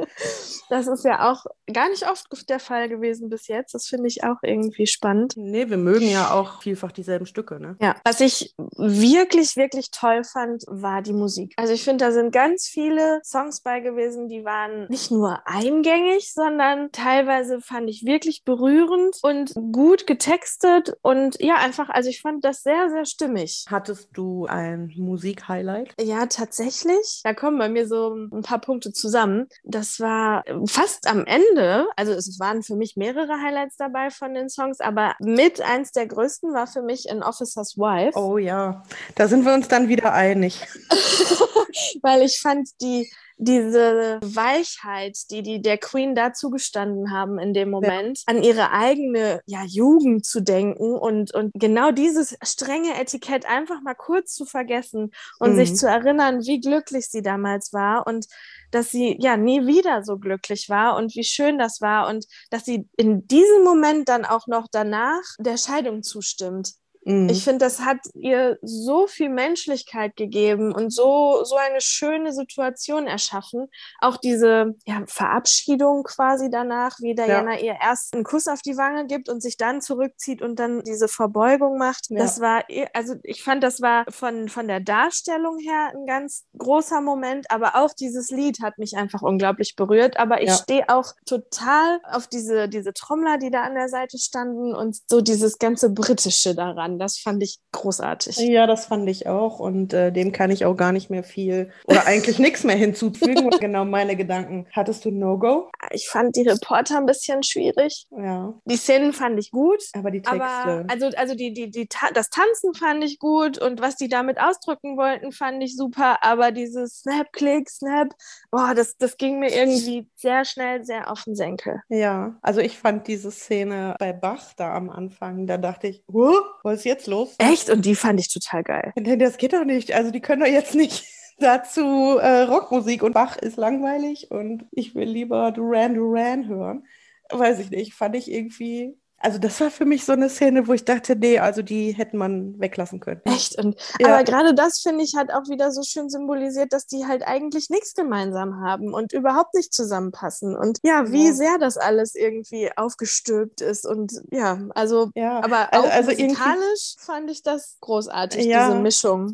Das 0.70 0.88
ist 0.88 1.06
ja 1.06 1.32
auch 1.32 1.46
gar 1.72 1.88
nicht 1.88 2.10
oft 2.10 2.28
der 2.50 2.60
Fall 2.60 2.90
gewesen 2.90 3.30
bis 3.30 3.48
jetzt. 3.48 3.74
Das 3.74 3.88
finde 3.88 4.08
ich 4.08 4.26
auch 4.26 4.36
irgendwie 4.42 4.86
spannend. 4.86 5.36
Nee, 5.38 5.70
wir 5.70 5.78
mögen 5.78 6.10
ja 6.10 6.32
auch 6.32 6.62
vielfach 6.62 6.92
dieselben 6.92 7.26
Stücke, 7.26 7.58
ne? 7.58 7.78
Ja. 7.80 7.96
Was 8.04 8.20
ich 8.20 8.54
wirklich, 8.76 9.56
wirklich 9.56 9.92
toll 9.92 10.26
fand, 10.26 10.66
war 10.68 11.02
die 11.02 11.14
Musik. 11.14 11.54
Also 11.56 11.72
ich 11.72 11.86
finde, 11.86 12.04
da 12.04 12.12
sind 12.12 12.34
ganz 12.34 12.68
viele 12.68 13.22
Songs 13.24 13.62
bei 13.62 13.80
gewesen, 13.80 14.28
die 14.28 14.44
waren 14.44 14.88
nicht 14.90 15.10
nur 15.10 15.40
eingängig, 15.46 16.34
sondern 16.34 16.47
sondern 16.48 16.92
teilweise 16.94 17.60
fand 17.60 17.90
ich 17.90 18.06
wirklich 18.06 18.46
berührend 18.46 19.18
und 19.22 19.54
gut 19.74 20.08
getextet 20.08 20.94
und 21.02 21.36
ja, 21.42 21.56
einfach, 21.56 21.90
also 21.90 22.10
ich 22.10 22.22
fand 22.22 22.46
das 22.46 22.64
sehr, 22.64 22.90
sehr 22.90 23.06
stimmig. 23.06 23.66
Hattest 23.70 24.10
du 24.14 24.46
ein 24.46 24.94
Musik-Highlight? 24.96 25.94
Ja, 26.00 26.26
tatsächlich. 26.28 27.20
Da 27.26 27.34
kommen 27.34 27.58
bei 27.58 27.68
mir 27.68 27.86
so 27.86 28.16
ein 28.16 28.44
paar 28.44 28.62
Punkte 28.62 28.94
zusammen. 28.94 29.48
Das 29.66 30.00
war 30.00 30.46
fast 30.68 31.08
am 31.08 31.26
Ende, 31.26 31.90
also 31.98 32.14
es 32.14 32.40
waren 32.40 32.64
für 32.64 32.78
mich 32.78 32.96
mehrere 32.96 33.42
Highlights 33.42 33.76
dabei 33.76 34.10
von 34.10 34.34
den 34.34 34.50
Songs, 34.50 34.80
aber 34.80 35.16
mit 35.20 35.60
eins 35.60 35.92
der 35.92 36.08
größten 36.08 36.54
war 36.54 36.68
für 36.68 36.82
mich 36.82 37.10
in 37.10 37.24
Officer's 37.24 37.78
Wife. 37.78 38.18
Oh 38.18 38.38
ja, 38.38 38.84
da 39.16 39.28
sind 39.28 39.44
wir 39.44 39.54
uns 39.54 39.68
dann 39.68 39.90
wieder 39.90 40.14
einig. 40.14 40.66
Weil 42.02 42.22
ich 42.22 42.40
fand 42.40 42.70
die 42.82 43.12
diese 43.38 44.20
Weichheit, 44.24 45.18
die 45.30 45.44
die 45.44 45.62
der 45.62 45.78
Queen 45.78 46.16
da 46.16 46.34
zugestanden 46.34 47.12
haben 47.12 47.38
in 47.38 47.54
dem 47.54 47.70
Moment, 47.70 48.20
ja. 48.20 48.24
an 48.36 48.42
ihre 48.42 48.72
eigene 48.72 49.42
ja, 49.46 49.64
Jugend 49.64 50.26
zu 50.26 50.42
denken 50.42 50.96
und, 50.96 51.34
und 51.34 51.52
genau 51.54 51.92
dieses 51.92 52.38
strenge 52.42 53.00
Etikett 53.00 53.46
einfach 53.46 53.82
mal 53.82 53.94
kurz 53.94 54.34
zu 54.34 54.46
vergessen 54.46 55.12
und 55.40 55.54
mhm. 55.54 55.56
sich 55.56 55.76
zu 55.76 55.88
erinnern, 55.88 56.42
wie 56.42 56.60
glücklich 56.60 57.08
sie 57.10 57.22
damals 57.22 57.74
war 57.74 58.08
und 58.08 58.26
dass 58.72 58.92
sie 58.92 59.16
ja 59.20 59.38
nie 59.38 59.66
wieder 59.66 60.04
so 60.04 60.18
glücklich 60.18 60.68
war 60.68 60.98
und 60.98 61.16
wie 61.16 61.24
schön 61.24 61.58
das 61.58 61.80
war 61.80 62.08
und 62.10 62.26
dass 62.50 62.66
sie 62.66 62.90
in 62.98 63.28
diesem 63.28 63.64
Moment 63.64 64.10
dann 64.10 64.26
auch 64.26 64.48
noch 64.48 64.68
danach 64.72 65.24
der 65.40 65.58
Scheidung 65.58 66.04
zustimmt 66.04 66.74
Mhm. 67.06 67.30
Ich 67.30 67.44
finde, 67.44 67.60
das 67.60 67.82
hat 67.82 68.00
ihr 68.14 68.58
so 68.62 69.08
viel 69.08 69.30
Menschlichkeit 69.30 70.16
gegeben 70.16 70.74
und 70.74 70.92
so, 70.92 71.44
so 71.44 71.56
eine 71.56 71.82
schöne 71.82 72.34
Situation 72.34 73.08
erschaffen. 73.08 73.68
Auch 74.00 74.18
diese 74.18 74.76
ja, 74.86 75.04
Verabschiedung 75.08 76.04
quasi 76.04 76.50
danach, 76.50 76.98
wie 77.00 77.16
Diana 77.16 77.56
ja. 77.56 77.60
ihr 77.60 77.78
erst 77.82 78.14
einen 78.14 78.24
Kuss 78.24 78.48
auf 78.48 78.62
die 78.62 78.78
Wange 78.78 79.08
gibt 79.08 79.30
und 79.30 79.42
sich 79.42 79.58
dann 79.58 79.82
zurückzieht 79.82 80.42
und 80.42 80.60
dann 80.60 80.84
diese 80.84 81.08
Verbeugung 81.08 81.78
macht. 81.78 82.10
Ja. 82.10 82.20
Das 82.20 82.42
war, 82.42 82.64
also 82.94 83.16
ich 83.24 83.44
fand, 83.44 83.64
das 83.64 83.82
war 83.82 84.06
von, 84.10 84.50
von 84.50 84.68
der 84.68 84.80
Darstellung 84.80 85.60
her 85.60 85.92
ein 85.94 86.06
ganz 86.06 86.46
großer 86.58 87.02
Moment, 87.02 87.50
aber 87.50 87.76
auch 87.76 87.94
dieses 87.94 88.30
Lied 88.30 88.60
hat 88.62 88.78
mich 88.78 88.98
einfach 88.98 89.22
unglaublich 89.22 89.76
berührt. 89.76 90.18
Aber 90.18 90.42
ich 90.42 90.52
stehe 90.52 90.90
auch 90.90 91.14
total 91.26 92.00
auf 92.12 92.28
diese, 92.28 92.68
diese 92.68 92.94
Trommler, 92.94 93.38
die 93.38 93.52
da 93.52 93.64
an 93.64 93.76
der 93.76 93.90
Seite 93.90 94.18
standen 94.18 94.76
und 94.76 94.98
so 95.08 95.22
dieses 95.22 95.58
ganze 95.58 95.90
Britische 95.90 96.56
daran. 96.56 96.97
Das 97.00 97.18
fand 97.18 97.44
ich 97.44 97.60
großartig. 97.72 98.38
Ja, 98.38 98.68
das 98.68 98.88
fand 98.88 99.10
ich 99.10 99.28
auch. 99.28 99.60
Und 99.60 99.94
äh, 99.94 100.12
dem 100.12 100.32
kann 100.32 100.52
ich 100.52 100.66
auch 100.66 100.76
gar 100.76 100.92
nicht 100.92 101.10
mehr 101.10 101.24
viel 101.24 101.72
oder 101.86 102.06
eigentlich 102.06 102.40
nichts 102.40 102.64
mehr 102.64 102.76
hinzufügen. 102.76 103.50
genau 103.60 103.86
meine 103.86 104.16
Gedanken. 104.16 104.68
Hattest 104.72 105.06
du 105.06 105.12
No-Go? 105.12 105.70
Ich 105.92 106.10
fand 106.10 106.36
die 106.36 106.48
Reporter 106.48 106.98
ein 106.98 107.06
bisschen 107.06 107.44
schwierig. 107.44 108.08
Ja. 108.12 108.54
Die 108.66 108.78
Szenen 108.78 109.14
fand 109.14 109.40
ich 109.40 109.52
gut. 109.52 109.84
Aber 109.94 110.12
die 110.12 110.22
Texte. 110.22 110.42
Aber, 110.42 110.86
also, 110.88 111.08
also 111.16 111.36
die, 111.36 111.54
die, 111.54 111.70
die, 111.70 111.88
das 112.14 112.30
Tanzen 112.30 112.74
fand 112.74 113.04
ich 113.04 113.20
gut 113.20 113.58
und 113.58 113.82
was 113.82 113.96
die 113.96 114.10
damit 114.10 114.40
ausdrücken 114.40 114.98
wollten, 114.98 115.32
fand 115.32 115.64
ich 115.64 115.76
super. 115.76 116.24
Aber 116.24 116.52
dieses 116.52 117.00
Snap, 117.00 117.32
Click, 117.34 117.70
Snap, 117.70 118.14
boah, 118.52 118.74
das, 118.76 118.98
das 118.98 119.18
ging 119.18 119.40
mir 119.40 119.54
irgendwie 119.54 120.08
sehr 120.16 120.46
schnell 120.46 120.84
sehr 120.84 121.12
auf 121.12 121.24
den 121.24 121.36
Senkel. 121.36 121.82
Ja, 121.90 122.38
also 122.42 122.60
ich 122.60 122.78
fand 122.78 123.08
diese 123.08 123.32
Szene 123.32 123.96
bei 124.00 124.14
Bach 124.14 124.54
da 124.56 124.74
am 124.74 124.90
Anfang, 124.90 125.48
da 125.48 125.58
dachte 125.58 125.88
ich, 125.88 126.04
was 126.08 126.77
ist 126.80 126.86
jetzt 126.86 127.08
los? 127.08 127.36
Echt? 127.38 127.70
Und 127.70 127.86
die 127.86 127.96
fand 127.96 128.20
ich 128.20 128.32
total 128.32 128.64
geil. 128.64 128.94
Das 128.96 129.38
geht 129.38 129.54
doch 129.54 129.66
nicht. 129.66 129.94
Also 129.94 130.12
die 130.12 130.22
können 130.22 130.42
doch 130.42 130.48
jetzt 130.48 130.76
nicht 130.76 131.06
dazu 131.40 132.18
äh, 132.18 132.42
Rockmusik 132.44 133.04
und 133.04 133.14
Bach 133.14 133.38
ist 133.38 133.58
langweilig 133.58 134.32
und 134.32 134.66
ich 134.72 134.96
will 134.96 135.10
lieber 135.10 135.52
Duran 135.52 135.96
Duran 135.96 136.48
hören. 136.48 136.86
Weiß 137.30 137.60
ich 137.60 137.70
nicht, 137.70 137.94
fand 137.94 138.16
ich 138.16 138.32
irgendwie 138.32 138.98
also 139.20 139.40
das 139.40 139.60
war 139.60 139.72
für 139.72 139.86
mich 139.86 140.06
so 140.06 140.14
eine 140.14 140.30
Szene, 140.30 140.68
wo 140.68 140.74
ich 140.74 140.86
dachte, 140.86 141.16
nee, 141.16 141.40
also 141.40 141.64
die 141.64 141.92
hätte 141.92 142.16
man 142.16 142.60
weglassen 142.60 143.00
können. 143.00 143.22
Echt? 143.26 143.58
Und, 143.58 143.76
ja. 144.00 144.08
Aber 144.08 144.24
gerade 144.24 144.54
das, 144.54 144.80
finde 144.80 145.04
ich, 145.04 145.16
hat 145.16 145.32
auch 145.32 145.50
wieder 145.50 145.72
so 145.72 145.82
schön 145.82 146.10
symbolisiert, 146.10 146.72
dass 146.72 146.86
die 146.86 147.08
halt 147.08 147.24
eigentlich 147.26 147.70
nichts 147.70 147.96
gemeinsam 147.96 148.62
haben 148.62 148.94
und 148.94 149.14
überhaupt 149.14 149.56
nicht 149.56 149.74
zusammenpassen. 149.74 150.56
Und 150.56 150.80
ja, 150.84 151.12
wie 151.12 151.28
ja. 151.28 151.34
sehr 151.34 151.58
das 151.58 151.78
alles 151.78 152.14
irgendwie 152.14 152.70
aufgestülpt 152.76 153.62
ist. 153.62 153.88
Und 153.88 154.14
ja, 154.32 154.60
also, 154.76 155.10
ja. 155.16 155.44
aber 155.44 155.74
also, 155.74 155.88
auch 155.88 155.92
also, 155.92 156.12
musikalisch 156.12 156.96
fand 157.00 157.32
ich 157.32 157.42
das 157.42 157.78
großartig, 157.82 158.44
diese 158.44 158.76
Mischung. 158.76 159.34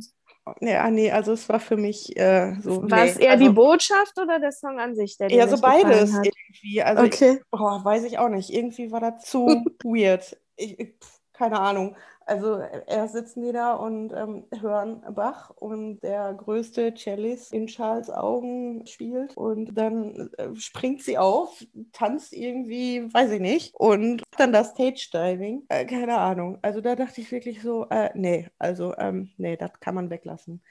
Ja, 0.60 0.92
nee, 0.92 1.10
also 1.10 1.32
es 1.32 1.48
war 1.48 1.60
für 1.60 1.78
mich 1.78 2.18
äh, 2.18 2.56
so. 2.62 2.90
War 2.90 3.06
es 3.06 3.16
eher 3.16 3.32
also, 3.32 3.48
die 3.48 3.54
Botschaft 3.54 4.18
oder 4.20 4.40
der 4.40 4.52
Song 4.52 4.80
an 4.80 4.94
sich, 4.94 5.18
der 5.18 5.30
dir 5.30 5.38
Ja, 5.38 5.48
so 5.48 5.60
beides 5.60 6.12
irgendwie. 6.14 6.84
Also 6.84 7.04
okay. 7.04 7.40
Ich, 7.40 7.50
boah, 7.50 7.84
weiß 7.84 8.04
ich 8.04 8.20
auch 8.20 8.30
nicht. 8.30 8.50
Irgendwie 8.50 8.92
war 8.92 9.00
das 9.00 9.24
zu 9.24 9.48
weird. 9.84 10.38
Ich, 10.58 10.78
ich, 10.78 10.96
keine 11.32 11.60
Ahnung. 11.60 11.96
Also 12.26 12.62
erst 12.88 13.14
sitzen 13.14 13.44
die 13.44 13.52
da 13.52 13.74
und 13.74 14.14
ähm, 14.14 14.46
hören 14.60 15.02
Bach 15.14 15.50
und 15.52 16.00
der 16.02 16.34
größte 16.34 16.94
Cellist 16.94 17.54
in 17.54 17.68
Charles 17.68 18.10
Augen 18.10 18.86
spielt 18.88 19.36
und 19.36 19.76
dann 19.76 20.30
äh, 20.38 20.56
springt 20.56 21.02
sie 21.04 21.18
auf, 21.18 21.64
tanzt 21.92 22.34
irgendwie, 22.34 23.14
weiß 23.14 23.32
ich 23.32 23.42
nicht, 23.42 23.74
und 23.76 24.24
dann 24.38 24.54
das 24.54 24.72
Stage 24.72 25.10
Diving. 25.14 25.64
Äh, 25.70 25.86
keine 25.86 26.18
Ahnung. 26.18 26.60
Also 26.62 26.82
da 26.82 26.96
dachte 26.96 27.22
ich 27.22 27.32
wirklich 27.32 27.62
so, 27.62 27.88
äh, 27.90 28.10
nee, 28.14 28.50
also 28.58 28.96
ähm, 28.98 29.32
nee, 29.38 29.58
das 29.58 29.72
kann 29.80 29.96
man 29.96 30.10
weglassen. 30.10 30.62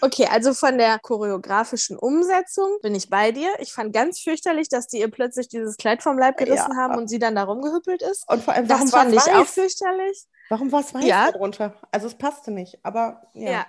Okay, 0.00 0.26
also 0.30 0.54
von 0.54 0.78
der 0.78 0.98
choreografischen 0.98 1.96
Umsetzung 1.98 2.78
bin 2.82 2.94
ich 2.94 3.10
bei 3.10 3.32
dir. 3.32 3.48
Ich 3.58 3.72
fand 3.72 3.92
ganz 3.92 4.20
fürchterlich, 4.20 4.68
dass 4.68 4.86
die 4.86 5.00
ihr 5.00 5.10
plötzlich 5.10 5.48
dieses 5.48 5.76
Kleid 5.76 6.02
vom 6.02 6.18
Leib 6.18 6.36
gerissen 6.36 6.72
ja. 6.72 6.76
haben 6.76 6.96
und 6.96 7.08
sie 7.08 7.18
dann 7.18 7.34
da 7.34 7.44
rumgehüppelt 7.44 8.02
ist. 8.02 8.28
Und 8.28 8.42
vor 8.42 8.54
allem, 8.54 8.68
das 8.68 8.90
fand 8.90 9.12
ich 9.12 9.18
weiß? 9.18 9.34
auch 9.34 9.46
fürchterlich. 9.46 10.26
Warum 10.48 10.72
war 10.72 10.80
es 10.80 10.92
weiß 10.92 11.04
ja. 11.04 11.30
darunter? 11.30 11.74
Also 11.92 12.06
es 12.06 12.14
passte 12.14 12.50
nicht, 12.50 12.78
aber 12.82 13.22
ja. 13.34 13.50
ja. 13.50 13.66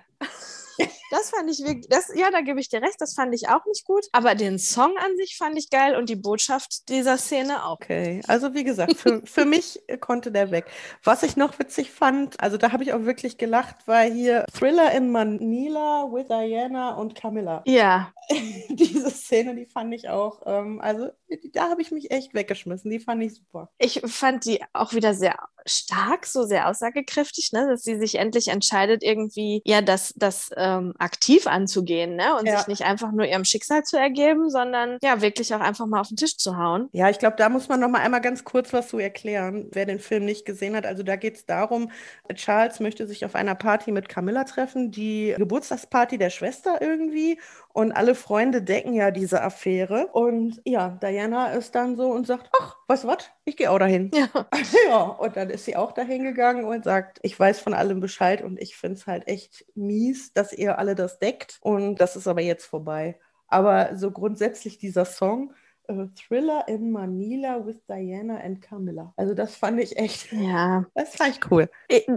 Das 1.11 1.29
fand 1.29 1.49
ich 1.49 1.59
wirklich, 1.59 1.89
das, 1.89 2.09
ja, 2.15 2.31
da 2.31 2.39
gebe 2.39 2.61
ich 2.61 2.69
dir 2.69 2.81
recht, 2.81 2.95
das 2.99 3.13
fand 3.13 3.35
ich 3.35 3.49
auch 3.49 3.65
nicht 3.65 3.85
gut. 3.85 4.05
Aber 4.13 4.33
den 4.33 4.57
Song 4.57 4.97
an 4.97 5.17
sich 5.17 5.35
fand 5.37 5.57
ich 5.57 5.69
geil 5.69 5.97
und 5.97 6.07
die 6.07 6.15
Botschaft 6.15 6.87
dieser 6.87 7.17
Szene 7.17 7.65
auch. 7.65 7.71
Okay, 7.81 8.21
also 8.27 8.53
wie 8.53 8.63
gesagt, 8.63 8.95
für, 8.95 9.21
für 9.25 9.45
mich 9.45 9.81
konnte 9.99 10.31
der 10.31 10.51
weg. 10.51 10.65
Was 11.03 11.23
ich 11.23 11.35
noch 11.35 11.57
witzig 11.57 11.91
fand, 11.91 12.39
also 12.39 12.57
da 12.57 12.71
habe 12.71 12.83
ich 12.83 12.93
auch 12.93 13.03
wirklich 13.03 13.37
gelacht, 13.37 13.87
war 13.87 14.03
hier 14.03 14.45
Thriller 14.53 14.91
in 14.91 15.11
Manila 15.11 16.07
with 16.11 16.27
Diana 16.27 16.95
und 16.95 17.15
Camilla. 17.15 17.63
Ja. 17.65 18.13
Diese 18.69 19.09
Szene, 19.09 19.55
die 19.55 19.65
fand 19.65 19.93
ich 19.93 20.09
auch, 20.09 20.41
ähm, 20.45 20.79
also 20.79 21.09
da 21.53 21.69
habe 21.69 21.81
ich 21.81 21.91
mich 21.91 22.11
echt 22.11 22.33
weggeschmissen. 22.33 22.91
Die 22.91 22.99
fand 22.99 23.23
ich 23.23 23.35
super. 23.35 23.69
Ich 23.77 24.01
fand 24.05 24.45
die 24.45 24.63
auch 24.73 24.93
wieder 24.93 25.13
sehr 25.13 25.35
stark, 25.65 26.25
so 26.25 26.43
sehr 26.43 26.67
aussagekräftig, 26.67 27.51
ne? 27.51 27.67
dass 27.67 27.83
sie 27.83 27.97
sich 27.97 28.15
endlich 28.15 28.47
entscheidet, 28.47 29.03
irgendwie 29.03 29.61
ja 29.65 29.81
das, 29.81 30.13
das 30.15 30.49
ähm, 30.61 30.93
aktiv 30.99 31.47
anzugehen 31.47 32.15
ne? 32.15 32.35
und 32.39 32.45
ja. 32.45 32.57
sich 32.57 32.67
nicht 32.67 32.83
einfach 32.83 33.11
nur 33.11 33.25
ihrem 33.25 33.45
Schicksal 33.45 33.83
zu 33.83 33.97
ergeben, 33.97 34.49
sondern 34.49 34.97
ja 35.01 35.21
wirklich 35.21 35.53
auch 35.55 35.59
einfach 35.59 35.87
mal 35.87 35.99
auf 35.99 36.09
den 36.09 36.17
Tisch 36.17 36.37
zu 36.37 36.57
hauen. 36.57 36.89
Ja, 36.91 37.09
ich 37.09 37.19
glaube, 37.19 37.35
da 37.37 37.49
muss 37.49 37.67
man 37.67 37.79
noch 37.79 37.89
mal 37.89 38.01
einmal 38.01 38.21
ganz 38.21 38.43
kurz 38.43 38.71
was 38.73 38.89
zu 38.89 38.99
erklären, 38.99 39.67
wer 39.71 39.85
den 39.85 39.99
Film 39.99 40.25
nicht 40.25 40.45
gesehen 40.45 40.75
hat. 40.75 40.85
Also 40.85 41.03
da 41.03 41.15
geht 41.15 41.35
es 41.35 41.45
darum, 41.45 41.91
Charles 42.33 42.79
möchte 42.79 43.07
sich 43.07 43.25
auf 43.25 43.35
einer 43.35 43.55
Party 43.55 43.91
mit 43.91 44.07
Camilla 44.07 44.43
treffen, 44.43 44.91
die 44.91 45.33
Geburtstagsparty 45.37 46.17
der 46.17 46.29
Schwester 46.29 46.81
irgendwie 46.81 47.39
und 47.73 47.91
alle 47.91 48.15
Freunde 48.15 48.61
decken 48.61 48.93
ja 48.93 49.11
diese 49.11 49.41
Affäre. 49.41 50.07
Und 50.07 50.61
ja, 50.65 50.97
Diana 51.01 51.51
ist 51.53 51.75
dann 51.75 51.95
so 51.95 52.11
und 52.11 52.27
sagt, 52.27 52.49
ach, 52.59 52.77
weißt 52.87 53.03
du 53.03 53.07
was, 53.07 53.29
ich 53.45 53.57
gehe 53.57 53.71
auch 53.71 53.79
dahin. 53.79 54.11
Ja. 54.13 54.27
ja, 54.87 55.01
und 55.01 55.35
dann 55.37 55.49
ist 55.49 55.65
sie 55.65 55.75
auch 55.75 55.91
dahin 55.91 56.23
gegangen 56.23 56.65
und 56.65 56.83
sagt, 56.83 57.19
ich 57.21 57.39
weiß 57.39 57.59
von 57.59 57.73
allem 57.73 57.99
Bescheid 57.99 58.41
und 58.41 58.59
ich 58.61 58.75
finde 58.75 58.97
es 58.97 59.07
halt 59.07 59.27
echt 59.27 59.65
mies, 59.75 60.33
dass 60.33 60.53
ihr 60.53 60.79
alle 60.79 60.95
das 60.95 61.19
deckt. 61.19 61.59
Und 61.61 61.95
das 61.95 62.15
ist 62.15 62.27
aber 62.27 62.41
jetzt 62.41 62.65
vorbei. 62.65 63.19
Aber 63.47 63.97
so 63.97 64.11
grundsätzlich 64.11 64.77
dieser 64.77 65.05
Song, 65.05 65.53
uh, 65.89 66.07
Thriller 66.15 66.67
in 66.67 66.91
Manila 66.91 67.65
with 67.65 67.77
Diana 67.87 68.37
and 68.37 68.61
Camilla. 68.61 69.13
Also 69.17 69.33
das 69.33 69.55
fand 69.55 69.79
ich 69.79 69.97
echt, 69.97 70.31
ja, 70.31 70.85
das 70.95 71.15
fand 71.15 71.37
ich 71.37 71.51
cool. 71.51 71.69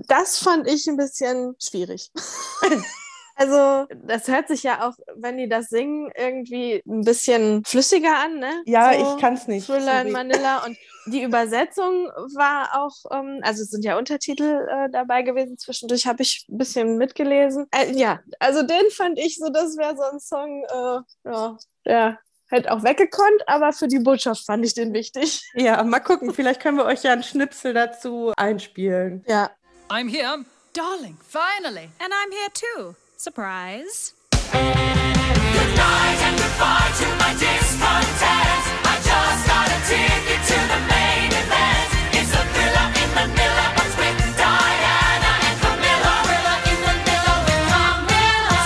Das 0.07 0.39
fand 0.39 0.69
ich 0.69 0.87
ein 0.89 0.97
bisschen 0.97 1.55
schwierig. 1.59 2.13
Also, 3.37 3.87
das 4.05 4.29
hört 4.29 4.49
sich 4.49 4.63
ja 4.63 4.87
auch, 4.87 4.95
wenn 5.17 5.39
die 5.39 5.49
das 5.49 5.69
singen, 5.69 6.11
irgendwie 6.17 6.83
ein 6.87 7.03
bisschen 7.03 7.65
flüssiger 7.65 8.17
an, 8.17 8.39
ne? 8.39 8.63
Ja, 8.67 8.93
so, 8.93 9.01
ich 9.01 9.21
kann 9.21 9.35
es 9.35 9.49
nicht. 9.49 9.67
Thriller 9.67 10.03
in 10.03 10.13
Manila. 10.13 10.65
Und 10.65 10.77
die 11.07 11.23
Übersetzung 11.23 12.07
war 12.35 12.81
auch, 12.81 12.95
ähm, 13.11 13.41
also 13.43 13.63
es 13.63 13.71
sind 13.71 13.85
ja 13.85 13.99
Untertitel 13.99 14.67
äh, 14.71 14.89
dabei 14.91 15.23
gewesen. 15.23 15.59
Zwischendurch 15.59 16.07
habe 16.07 16.23
ich 16.23 16.47
ein 16.49 16.59
bisschen 16.59 16.97
mitgelesen. 16.97 17.67
Äh, 17.73 17.93
ja, 17.93 18.21
also 18.39 18.63
den 18.63 18.91
fand 18.91 19.19
ich 19.19 19.37
so, 19.37 19.51
das 19.51 19.77
wäre 19.77 19.97
so 19.97 20.03
ein 20.03 20.21
Song, 20.21 20.65
äh, 20.65 21.31
ja, 21.31 21.57
der 21.85 22.19
hätte 22.49 22.73
auch 22.73 22.83
weggekonnt, 22.85 23.43
aber 23.47 23.73
für 23.73 23.89
die 23.89 23.99
Botschaft 23.99 24.45
fand 24.47 24.65
ich 24.65 24.75
den 24.75 24.93
wichtig. 24.93 25.43
Ja, 25.55 25.83
mal 25.83 26.01
gucken, 26.01 26.33
vielleicht 26.33 26.61
können 26.61 26.79
wir 26.79 26.85
euch 26.85 27.03
ja 27.03 27.13
einen 27.13 27.23
Schnipsel 27.23 27.75
dazu 27.75 28.33
einspielen. 28.37 29.25
Ja. 29.27 29.51
I'm 29.89 30.09
here. 30.09 30.45
Darling, 30.73 31.17
finally. 31.23 31.91
And 32.01 32.13
I'm 32.13 32.33
here 32.33 32.51
too. 32.53 33.04
Surprise. 33.25 34.13
Good 34.53 34.61
night 34.61 36.21
and 36.29 36.37
goodbye 36.37 36.93
to 37.01 37.07
my 37.17 37.33
discontent. 37.41 38.65
I 38.85 39.01
just 39.01 39.43
got 39.49 39.65
a 39.65 39.79
ticket 39.89 40.41
to 40.45 40.59
the 40.69 40.81
main 40.93 41.33
event. 41.33 41.89
It's 42.13 42.33
a 42.37 42.45
thriller 42.53 42.89
in 43.01 43.09
Manila, 43.17 43.67
but 43.81 43.93
with 43.97 44.21
Diana 44.37 45.33
and 45.41 45.57
Camilla. 45.65 46.15
Thriller 46.29 46.59
in 46.69 46.79
Manila 46.85 47.35
with 47.49 47.65
Camilla. 47.73 48.61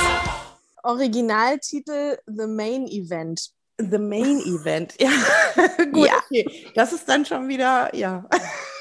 Originaltitel 0.90 2.16
The 2.26 2.48
Main 2.48 2.88
Event. 2.88 3.50
The 3.78 4.00
Main 4.00 4.40
Event, 4.44 4.96
ja. 4.98 5.12
Gut, 5.92 6.08
ja. 6.08 6.18
okay. 6.18 6.66
Das 6.74 6.92
ist 6.92 7.08
dann 7.08 7.24
schon 7.24 7.46
wieder, 7.46 7.94
ja. 7.94 8.24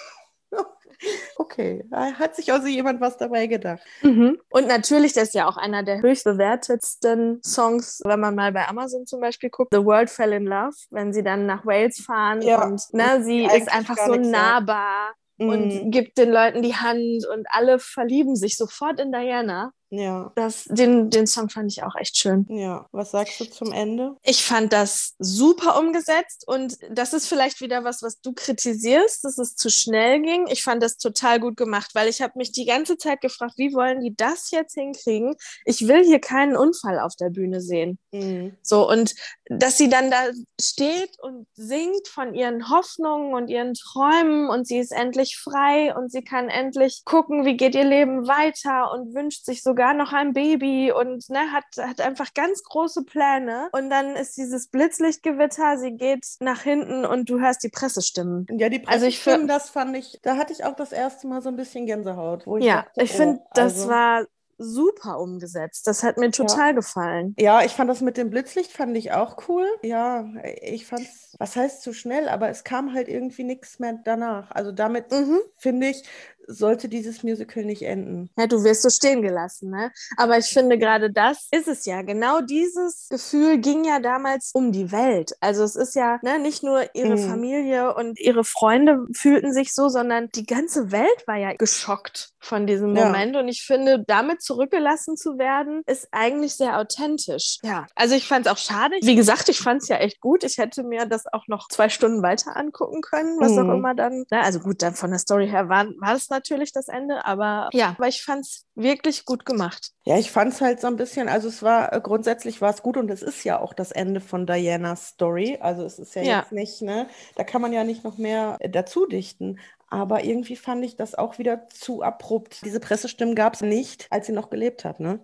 Okay, 1.36 1.84
hat 1.92 2.36
sich 2.36 2.52
also 2.52 2.68
jemand 2.68 3.00
was 3.02 3.18
dabei 3.18 3.48
gedacht. 3.48 3.82
Mhm. 4.02 4.40
Und 4.50 4.68
natürlich, 4.68 5.14
das 5.14 5.30
ist 5.30 5.34
ja 5.36 5.48
auch 5.48 5.58
einer 5.58 5.84
der 5.84 6.02
höchst 6.02 6.24
bewertetsten 6.24 7.42
Songs, 7.44 8.02
wenn 8.04 8.20
man 8.20 8.36
mal 8.36 8.52
bei 8.52 8.68
Amazon 8.68 9.06
zum 9.06 9.22
Beispiel 9.22 9.50
guckt, 9.50 9.74
The 9.74 9.84
World 9.84 10.10
Fell 10.10 10.34
in 10.34 10.46
Love, 10.46 10.76
wenn 10.90 11.14
sie 11.14 11.24
dann 11.24 11.46
nach 11.46 11.66
Wales 11.66 12.00
fahren 12.00 12.42
ja. 12.42 12.66
und 12.66 12.82
ne, 12.94 13.24
sie 13.24 13.46
ist 13.46 13.72
einfach 13.72 13.98
so 13.98 14.16
nahbar. 14.16 15.14
Mhm. 15.38 15.50
Und 15.50 15.92
gibt 15.92 16.18
den 16.18 16.32
Leuten 16.32 16.64
die 16.64 16.76
Hand 16.76 17.26
und 17.32 17.46
alle 17.52 17.78
verlieben 17.78 18.36
sich 18.36 18.58
sofort 18.58 19.00
in 19.00 19.12
Diana. 19.12 19.72
Ja, 19.90 20.32
Das, 20.36 20.66
den, 20.66 21.10
den 21.10 21.28
Song 21.28 21.50
fand 21.50 21.72
ich 21.72 21.84
auch 21.84 21.96
echt 21.96 22.18
schön. 22.18 22.46
ja. 22.50 22.86
Was 22.92 23.12
sagst 23.12 23.40
du 23.40 23.46
zum 23.46 23.72
Ende? 23.72 24.16
Ich 24.24 24.44
fand 24.44 24.74
das 24.74 25.16
super 25.20 25.80
umgesetzt 25.80 26.44
und 26.48 26.78
das 26.90 27.14
ist 27.14 27.28
vielleicht 27.28 27.62
wieder 27.62 27.84
was, 27.84 28.02
was 28.02 28.20
du 28.22 28.34
kritisierst, 28.34 29.24
dass 29.24 29.38
es 29.38 29.56
zu 29.56 29.70
schnell 29.70 30.22
ging. 30.22 30.48
Ich 30.48 30.64
fand 30.64 30.84
das 30.84 30.98
total 30.98 31.40
gut 31.40 31.56
gemacht, 31.58 31.92
weil 31.94 32.08
ich 32.08 32.22
habe 32.22 32.34
mich 32.36 32.52
die 32.52 32.66
ganze 32.66 32.98
Zeit 32.98 33.22
gefragt, 33.22 33.54
wie 33.58 33.74
wollen 33.74 34.02
die 34.02 34.16
das 34.16 34.52
jetzt 34.52 34.74
hinkriegen? 34.74 35.36
Ich 35.66 35.88
will 35.88 36.04
hier 36.04 36.20
keinen 36.20 36.56
Unfall 36.58 37.00
auf 37.00 37.16
der 37.16 37.30
Bühne 37.30 37.62
sehen. 37.62 37.98
Mhm. 38.12 38.58
So, 38.62 38.90
und 38.90 39.14
dass 39.46 39.78
sie 39.78 39.90
dann 39.90 40.12
da 40.12 40.18
steht 40.60 41.18
und 41.22 41.48
singt 41.56 42.08
von 42.08 42.34
ihren 42.34 42.70
Hoffnungen 42.70 43.34
und 43.34 43.48
ihren 43.50 43.74
Träumen 43.74 44.50
und 44.50 44.68
sie 44.68 44.80
ist 44.80 44.92
endlich 44.92 45.38
frei 45.38 45.96
und 45.96 46.12
sie 46.12 46.24
kann 46.24 46.50
endlich 46.50 47.04
gucken, 47.06 47.46
wie 47.46 47.56
geht 47.58 47.76
ihr 47.76 47.86
Leben 47.86 48.28
weiter 48.28 48.92
und 48.92 49.14
wünscht 49.14 49.46
sich 49.46 49.64
sogar 49.78 49.94
noch 49.94 50.12
ein 50.12 50.34
Baby 50.34 50.92
und 50.92 51.30
ne, 51.30 51.52
hat, 51.54 51.66
hat 51.80 52.02
einfach 52.02 52.34
ganz 52.34 52.64
große 52.64 53.04
Pläne. 53.04 53.70
Und 53.74 53.90
dann 53.92 54.16
ist 54.16 54.36
dieses 54.38 54.70
Blitzlichtgewitter, 54.70 55.78
sie 55.78 55.92
geht 55.92 56.26
nach 56.40 56.62
hinten 56.62 57.06
und 57.06 57.30
du 57.30 57.40
hörst 57.40 57.64
die 57.64 57.70
Pressestimmen. 57.70 58.48
Ja, 58.58 58.70
die 58.70 58.86
Also 58.88 59.06
ich 59.06 59.18
Pressestimmen, 59.24 59.48
das 59.48 59.70
fand 59.70 59.96
ich, 59.96 60.20
da 60.24 60.36
hatte 60.38 60.52
ich 60.54 60.66
auch 60.66 60.76
das 60.76 60.92
erste 60.92 61.28
Mal 61.28 61.42
so 61.44 61.50
ein 61.50 61.56
bisschen 61.56 61.86
Gänsehaut. 61.86 62.46
Ich 62.58 62.66
Ja, 62.66 62.84
dachte, 62.84 63.04
ich 63.04 63.12
finde, 63.12 63.40
oh, 63.44 63.48
das 63.54 63.74
also- 63.76 63.90
war 63.90 64.26
super 64.60 65.20
umgesetzt. 65.20 65.86
Das 65.86 66.02
hat 66.02 66.18
mir 66.18 66.32
total 66.32 66.74
gefallen. 66.74 67.36
Ja, 67.38 67.64
ich 67.64 67.74
fand 67.74 67.92
das 67.92 68.02
mit 68.02 68.18
dem 68.18 68.32
Blitzlicht 68.32 68.72
fand 68.72 68.98
ich 68.98 69.12
auch 69.12 69.48
cool. 69.48 69.68
Ja, 69.84 70.26
ich 70.64 70.88
fand's, 70.88 71.36
was 71.38 71.56
heißt 71.56 71.84
zu 71.84 71.94
schnell, 71.94 72.28
aber 72.28 72.50
es 72.50 72.64
kam 72.64 72.92
halt 72.96 73.08
irgendwie 73.08 73.44
nichts 73.44 73.78
mehr 73.78 74.00
danach. 74.04 74.50
Also 74.50 74.72
damit 74.72 75.12
Mhm. 75.12 75.38
finde 75.58 75.90
ich, 75.90 76.02
sollte 76.48 76.90
dieses 76.90 77.24
Musical 77.24 77.64
nicht 77.66 77.82
enden. 77.84 78.30
Ja, 78.38 78.48
du 78.48 78.64
wirst 78.64 78.82
so 78.82 78.90
stehen 78.90 79.22
gelassen, 79.22 79.70
ne? 79.70 79.92
Aber 80.16 80.38
ich 80.38 80.48
finde, 80.48 80.78
gerade 80.78 81.12
das 81.12 81.48
ist 81.52 81.68
es 81.68 81.86
ja. 81.86 82.02
Genau 82.02 82.42
dieses 82.42 83.08
Gefühl 83.10 83.60
ging 83.60 83.84
ja 83.84 84.00
damals 84.00 84.52
um 84.54 84.72
die 84.72 84.92
Welt. 84.92 85.34
Also 85.42 85.64
es 85.64 85.76
ist 85.76 85.96
ja 85.96 86.20
ne, 86.24 86.40
nicht 86.40 86.64
nur 86.64 86.84
ihre 86.96 87.16
Mhm. 87.18 87.30
Familie 87.30 87.96
und 87.96 88.20
ihre 88.20 88.44
Freunde 88.44 89.06
fühlten 89.14 89.54
sich 89.54 89.74
so, 89.74 89.90
sondern 89.90 90.30
die 90.36 90.46
ganze 90.46 90.92
Welt 90.92 91.24
war 91.28 91.36
ja 91.38 91.54
geschockt 91.54 92.32
von 92.40 92.66
diesem 92.66 92.96
Ja. 92.96 93.06
Moment. 93.06 93.36
Und 93.36 93.48
ich 93.50 93.64
finde, 93.64 94.04
damit 94.08 94.42
zurückgelassen 94.42 95.18
zu 95.18 95.38
werden, 95.38 95.82
ist 95.86 96.08
eigentlich 96.12 96.56
sehr 96.56 96.80
authentisch. 96.80 97.58
Ja, 97.64 97.86
also 97.96 98.16
ich 98.16 98.26
fand 98.28 98.46
es 98.46 98.52
auch 98.52 98.58
schade. 98.58 98.96
Wie 99.02 99.16
gesagt, 99.16 99.50
ich 99.50 99.60
fand 99.60 99.82
es 99.82 99.90
ja 99.90 99.98
echt 99.98 100.22
gut. 100.22 100.44
Ich 100.46 100.58
hätte 100.58 100.84
mir 100.84 101.06
das 101.06 101.26
auch 101.32 101.48
noch 101.48 101.68
zwei 101.68 101.90
Stunden 101.90 102.24
weiter 102.24 102.56
angucken 102.56 103.02
können, 103.02 103.38
was 103.40 103.52
auch 103.58 103.64
Mhm. 103.66 103.72
immer 103.80 103.96
dann. 103.96 104.26
Ne? 104.32 104.42
Also 104.42 104.60
gut, 104.60 104.82
dann 104.82 104.94
von 104.96 105.10
der 105.10 105.20
Story 105.20 105.50
her 105.50 105.68
war, 105.68 105.88
war 106.00 106.16
es 106.16 106.30
natürlich 106.38 106.72
das 106.72 106.88
Ende, 106.88 107.26
aber 107.26 107.70
ja, 107.74 107.96
aber 107.98 108.08
ich 108.08 108.24
fand 108.24 108.46
es 108.46 108.66
wirklich 108.76 109.26
gut 109.26 109.46
gemacht. 109.46 109.92
Ja, 110.06 110.18
ich 110.18 110.32
fand 110.32 110.54
es 110.54 110.62
halt 110.62 110.80
so 110.80 110.88
ein 110.88 110.96
bisschen, 110.96 111.28
also 111.28 111.50
es 111.50 111.62
war 111.64 111.92
äh, 111.92 112.00
grundsätzlich 112.00 112.62
war 112.62 112.70
es 112.74 112.82
gut 112.82 112.96
und 112.98 113.10
es 113.12 113.22
ist 113.22 113.44
ja 113.44 113.60
auch 113.60 113.74
das 113.74 113.92
Ende 113.92 114.22
von 114.22 114.46
Dianas 114.46 115.10
Story. 115.10 115.58
Also 115.60 115.84
es 115.84 116.00
ist 116.00 116.16
ja, 116.16 116.22
Ja. 116.24 116.40
jetzt 116.40 116.52
nicht, 116.52 116.82
ne, 116.82 117.08
da 117.36 117.44
kann 117.44 117.62
man 117.62 117.74
ja 117.74 117.84
nicht 117.84 118.04
noch 118.04 118.18
mehr 118.18 118.56
äh, 118.60 118.70
dazu 118.70 119.06
dichten. 119.06 119.60
Aber 119.90 120.24
irgendwie 120.24 120.56
fand 120.56 120.84
ich 120.86 120.96
das 120.96 121.16
auch 121.16 121.38
wieder 121.40 121.68
zu 121.70 122.04
abrupt. 122.04 122.62
Diese 122.66 122.80
Pressestimmen 122.80 123.36
gab 123.36 123.54
es 123.56 123.62
nicht, 123.62 124.08
als 124.10 124.28
sie 124.28 124.34
noch 124.34 124.50
gelebt 124.50 124.86
hat, 124.86 125.00
ne? 125.00 125.20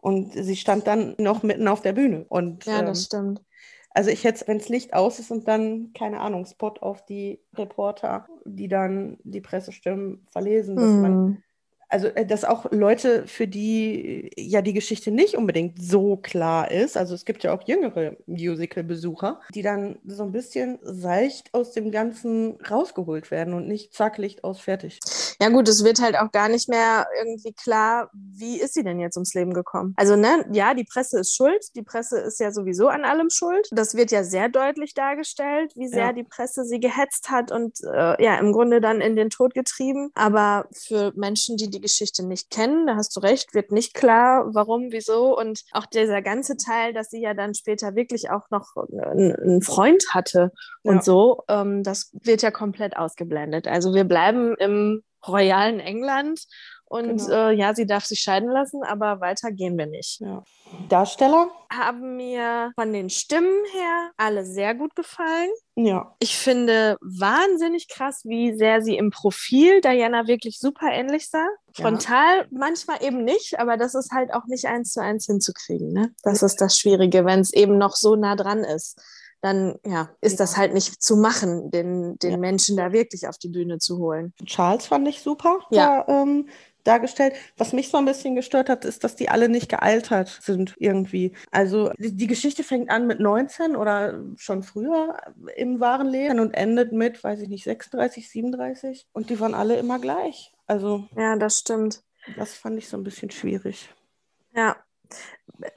Und 0.00 0.32
sie 0.34 0.56
stand 0.56 0.86
dann 0.86 1.14
noch 1.18 1.42
mitten 1.42 1.66
auf 1.68 1.80
der 1.80 1.94
Bühne. 1.94 2.24
Und 2.28 2.66
Ja, 2.66 2.80
ähm, 2.80 2.86
das 2.86 3.04
stimmt. 3.04 3.40
Also 3.94 4.10
ich 4.10 4.24
hätte, 4.24 4.46
wenn 4.48 4.58
das 4.58 4.68
Licht 4.68 4.94
aus 4.94 5.18
ist 5.20 5.30
und 5.30 5.48
dann, 5.48 5.92
keine 5.94 6.20
Ahnung, 6.20 6.46
Spot 6.46 6.74
auf 6.80 7.04
die 7.06 7.40
Reporter, 7.54 8.28
die 8.44 8.68
dann 8.68 9.18
die 9.24 9.40
Pressestimmen 9.40 10.26
verlesen, 10.32 10.78
dass 10.80 11.00
man 11.00 11.22
Hm. 11.22 11.42
Also 11.88 12.08
äh, 12.08 12.26
dass 12.26 12.44
auch 12.44 12.70
Leute, 12.72 13.26
für 13.26 13.46
die 13.46 14.30
ja 14.36 14.62
die 14.62 14.72
Geschichte 14.72 15.10
nicht 15.10 15.36
unbedingt 15.36 15.82
so 15.82 16.16
klar 16.16 16.70
ist, 16.70 16.96
also 16.96 17.14
es 17.14 17.24
gibt 17.24 17.42
ja 17.44 17.52
auch 17.54 17.62
jüngere 17.66 18.16
Musical-Besucher, 18.26 19.40
die 19.54 19.62
dann 19.62 19.98
so 20.04 20.22
ein 20.24 20.32
bisschen 20.32 20.78
seicht 20.82 21.52
aus 21.54 21.72
dem 21.72 21.90
Ganzen 21.90 22.56
rausgeholt 22.70 23.30
werden 23.30 23.54
und 23.54 23.68
nicht 23.68 23.94
zack, 23.94 24.18
Licht 24.18 24.44
aus, 24.44 24.60
fertig. 24.60 25.00
Ja 25.40 25.48
gut, 25.48 25.68
es 25.68 25.82
wird 25.84 26.00
halt 26.00 26.16
auch 26.16 26.30
gar 26.30 26.48
nicht 26.48 26.68
mehr 26.68 27.06
irgendwie 27.18 27.52
klar, 27.52 28.10
wie 28.12 28.60
ist 28.60 28.74
sie 28.74 28.84
denn 28.84 29.00
jetzt 29.00 29.16
ums 29.16 29.34
Leben 29.34 29.52
gekommen? 29.52 29.92
Also 29.96 30.16
ne, 30.16 30.46
ja, 30.52 30.74
die 30.74 30.84
Presse 30.84 31.20
ist 31.20 31.34
schuld, 31.34 31.60
die 31.74 31.82
Presse 31.82 32.18
ist 32.20 32.38
ja 32.40 32.52
sowieso 32.52 32.88
an 32.88 33.04
allem 33.04 33.30
schuld. 33.30 33.68
Das 33.72 33.94
wird 33.96 34.10
ja 34.12 34.22
sehr 34.24 34.48
deutlich 34.48 34.94
dargestellt, 34.94 35.72
wie 35.74 35.88
sehr 35.88 36.06
Ja. 36.06 36.12
die 36.12 36.22
Presse 36.24 36.64
sie 36.64 36.78
gehetzt 36.80 37.30
hat 37.30 37.50
und 37.50 37.78
äh, 37.82 38.22
ja, 38.22 38.36
im 38.38 38.52
Grunde 38.52 38.80
dann 38.80 39.00
in 39.00 39.16
den 39.16 39.30
Tod 39.30 39.54
getrieben. 39.54 40.10
Aber 40.14 40.68
für 40.72 41.12
Menschen, 41.16 41.56
die 41.56 41.70
die 41.74 41.80
Geschichte 41.80 42.24
nicht 42.26 42.50
kennen, 42.50 42.86
da 42.86 42.96
hast 42.96 43.14
du 43.16 43.20
recht, 43.20 43.54
wird 43.54 43.72
nicht 43.72 43.94
klar, 43.94 44.46
warum, 44.54 44.88
wieso 44.90 45.36
und 45.38 45.60
auch 45.72 45.86
dieser 45.86 46.22
ganze 46.22 46.56
Teil, 46.56 46.92
dass 46.92 47.10
sie 47.10 47.20
ja 47.20 47.34
dann 47.34 47.54
später 47.54 47.94
wirklich 47.94 48.30
auch 48.30 48.48
noch 48.50 48.68
einen, 48.76 49.34
einen 49.34 49.62
Freund 49.62 50.04
hatte 50.10 50.50
und 50.82 50.96
Ja. 50.96 51.02
so, 51.02 51.42
ähm, 51.48 51.82
das 51.82 52.10
wird 52.22 52.42
ja 52.42 52.50
komplett 52.50 52.96
ausgeblendet. 52.96 53.66
Also 53.66 53.94
wir 53.94 54.04
bleiben 54.04 54.54
im 54.58 55.02
royalen 55.26 55.80
England 55.80 56.40
und 56.94 57.16
Genau. 57.18 57.48
äh, 57.48 57.52
ja, 57.54 57.74
sie 57.74 57.86
darf 57.86 58.04
sich 58.04 58.20
scheiden 58.20 58.48
lassen, 58.48 58.84
aber 58.84 59.20
weiter 59.20 59.50
gehen 59.50 59.76
wir 59.76 59.86
nicht. 59.86 60.20
Ja. 60.20 60.44
Darsteller? 60.88 61.48
Haben 61.72 62.16
mir 62.16 62.72
von 62.76 62.92
den 62.92 63.10
Stimmen 63.10 63.52
her 63.72 64.10
alle 64.16 64.44
sehr 64.44 64.74
gut 64.74 64.94
gefallen. 64.94 65.50
Ja. 65.74 66.14
Ich 66.20 66.36
finde 66.36 66.96
wahnsinnig 67.00 67.88
krass, 67.88 68.22
wie 68.24 68.54
sehr 68.56 68.80
sie 68.80 68.96
im 68.96 69.10
Profil 69.10 69.80
Diana 69.80 70.28
wirklich 70.28 70.58
super 70.60 70.86
ähnlich 70.92 71.28
sah. 71.28 71.46
Ja. 71.76 71.82
Frontal 71.84 72.46
manchmal 72.52 73.02
eben 73.02 73.24
nicht, 73.24 73.58
aber 73.58 73.76
das 73.76 73.94
ist 73.96 74.12
halt 74.12 74.32
auch 74.32 74.46
nicht 74.46 74.66
eins 74.66 74.92
zu 74.92 75.02
eins 75.02 75.26
hinzukriegen. 75.26 75.92
Ne? 75.92 76.14
Das 76.22 76.42
ist 76.44 76.60
das 76.60 76.78
Schwierige, 76.78 77.24
wenn 77.24 77.40
es 77.40 77.52
eben 77.52 77.76
noch 77.76 77.96
so 77.96 78.14
nah 78.14 78.36
dran 78.36 78.62
ist. 78.62 79.00
Dann 79.44 79.78
ja, 79.84 80.08
ist 80.22 80.40
das 80.40 80.56
halt 80.56 80.72
nicht 80.72 81.02
zu 81.02 81.16
machen, 81.18 81.70
den, 81.70 82.18
den 82.18 82.30
Ja. 82.30 82.36
Menschen 82.38 82.78
da 82.78 82.92
wirklich 82.92 83.28
auf 83.28 83.36
die 83.36 83.48
Bühne 83.50 83.76
zu 83.78 83.98
holen. 83.98 84.32
Charles 84.46 84.86
fand 84.86 85.06
ich 85.06 85.20
super 85.20 85.58
Ja. 85.70 86.02
da, 86.08 86.22
ähm, 86.22 86.48
dargestellt. 86.82 87.34
Was 87.58 87.74
mich 87.74 87.90
so 87.90 87.98
ein 87.98 88.06
bisschen 88.06 88.34
gestört 88.36 88.70
hat, 88.70 88.86
ist, 88.86 89.04
dass 89.04 89.16
die 89.16 89.28
alle 89.28 89.50
nicht 89.50 89.68
gealtert 89.68 90.38
sind 90.40 90.74
irgendwie. 90.78 91.34
Also 91.50 91.90
die, 91.98 92.16
die 92.16 92.26
Geschichte 92.26 92.64
fängt 92.64 92.88
an 92.88 93.06
mit 93.06 93.20
19 93.20 93.76
oder 93.76 94.18
schon 94.36 94.62
früher 94.62 95.14
im 95.56 95.78
wahren 95.78 96.08
Leben 96.08 96.40
und 96.40 96.54
endet 96.54 96.92
mit, 96.92 97.22
weiß 97.22 97.40
ich 97.40 97.50
nicht, 97.50 97.64
36, 97.64 98.30
37 98.30 99.06
und 99.12 99.28
die 99.28 99.40
waren 99.40 99.52
alle 99.54 99.76
immer 99.76 99.98
gleich. 99.98 100.54
Also 100.66 101.04
Ja, 101.18 101.36
das 101.36 101.58
stimmt. 101.58 102.02
das 102.38 102.54
fand 102.54 102.78
ich 102.78 102.88
so 102.88 102.96
ein 102.96 103.04
bisschen 103.04 103.30
schwierig. 103.30 103.90
Ja, 104.54 104.76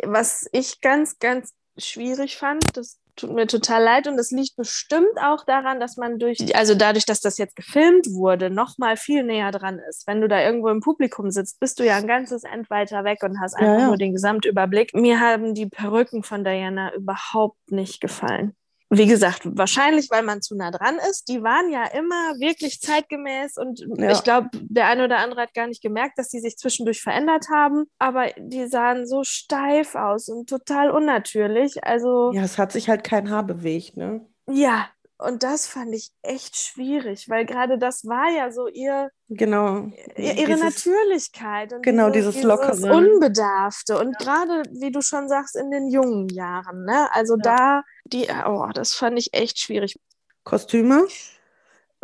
was 0.06 0.48
ich 0.54 0.80
ganz, 0.80 1.20
ganz 1.20 1.54
schwierig 1.78 2.38
fand, 2.38 2.64
das 2.78 2.98
tut 3.18 3.34
mir 3.34 3.48
total 3.48 3.84
leid 3.84 4.08
und 4.08 4.18
das 4.18 4.32
liegt 4.32 4.56
bestimmt 4.56 5.18
auch 5.22 5.44
daran, 5.46 5.80
dass 5.80 5.98
man 5.98 6.20
durch, 6.20 6.56
also 6.56 6.76
dadurch, 6.76 7.06
dass 7.06 7.20
das 7.20 7.38
jetzt 7.38 7.56
gefilmt 7.56 8.08
wurde, 8.12 8.50
noch 8.50 8.78
mal 8.78 8.96
viel 8.98 9.24
näher 9.24 9.52
dran 9.52 9.80
ist. 9.90 10.08
Wenn 10.08 10.22
du 10.22 10.28
da 10.28 10.42
irgendwo 10.42 10.70
im 10.70 10.80
Publikum 10.80 11.32
sitzt, 11.32 11.60
bist 11.60 11.80
du 11.80 11.86
ja 11.86 11.98
ein 11.98 12.08
ganzes 12.08 12.44
End 12.44 12.70
weiter 12.70 13.04
weg 13.04 13.24
und 13.24 13.40
hast 13.40 13.54
Ja, 13.60 13.68
einfach 13.68 13.80
ja. 13.82 13.88
nur 13.88 13.98
den 13.98 14.14
Gesamtüberblick. 14.14 14.94
Mir 14.94 15.20
haben 15.20 15.54
die 15.54 15.68
Perücken 15.68 16.24
von 16.24 16.44
Diana 16.44 16.94
überhaupt 16.96 17.72
nicht 17.72 18.02
gefallen. 18.02 18.56
Wie 18.90 19.06
gesagt, 19.06 19.42
wahrscheinlich, 19.44 20.10
weil 20.10 20.24
man 20.24 20.42
zu 20.42 20.56
nah 20.56 20.72
dran 20.72 20.98
ist. 21.10 21.28
Die 21.28 21.44
waren 21.44 21.70
ja 21.70 21.86
immer 21.88 22.40
wirklich 22.40 22.80
zeitgemäß 22.80 23.58
und 23.58 23.86
Ja. 23.98 24.12
ich 24.12 24.24
glaube, 24.24 24.50
der 24.54 24.88
eine 24.88 25.04
oder 25.06 25.18
andere 25.18 25.42
hat 25.42 25.54
gar 25.54 25.68
nicht 25.68 25.82
gemerkt, 25.82 26.18
dass 26.18 26.30
die 26.30 26.40
sich 26.40 26.56
zwischendurch 26.58 27.02
verändert 27.02 27.48
haben. 27.54 27.86
Aber 28.00 28.28
die 28.38 28.66
sahen 28.68 29.06
so 29.06 29.24
steif 29.24 29.96
aus 29.96 30.30
und 30.30 30.48
total 30.50 30.90
unnatürlich. 30.92 31.84
Also 31.84 32.32
Ja, 32.34 32.44
es 32.44 32.58
hat 32.58 32.72
sich 32.72 32.88
halt 32.88 33.04
kein 33.04 33.30
Haar 33.30 33.44
bewegt, 33.44 33.98
ne? 33.98 34.26
ja, 34.50 34.88
und 35.20 35.44
das 35.44 35.68
fand 35.68 35.94
ich 35.96 36.12
echt 36.22 36.56
schwierig, 36.56 37.28
weil 37.30 37.46
gerade 37.46 37.78
das 37.78 38.06
war 38.06 38.30
ja 38.30 38.52
so 38.52 38.68
ihr, 38.68 39.10
Genau. 39.30 39.90
ihr 40.16 40.34
ihre 40.36 40.56
Dieses- 40.56 40.86
Natürlichkeit 40.86 41.74
und 41.74 41.82
Genau, 41.84 42.10
diese, 42.10 42.30
dieses 42.32 42.44
Lockere. 42.44 42.94
Unbedarfte 42.94 43.98
und 44.00 44.18
gerade, 44.20 44.64
wie 44.72 44.92
du 44.92 45.02
schon 45.02 45.28
sagst, 45.28 45.56
in 45.56 45.72
den 45.72 45.90
jungen 45.90 46.30
Jahren, 46.30 46.86
ne? 46.86 47.10
Also 47.14 47.36
da, 47.36 47.84
die, 48.06 48.28
oh, 48.46 48.70
das 48.74 48.94
fand 48.94 49.18
ich 49.20 49.34
echt 49.34 49.60
schwierig. 49.60 50.00
Kostüme? 50.44 51.08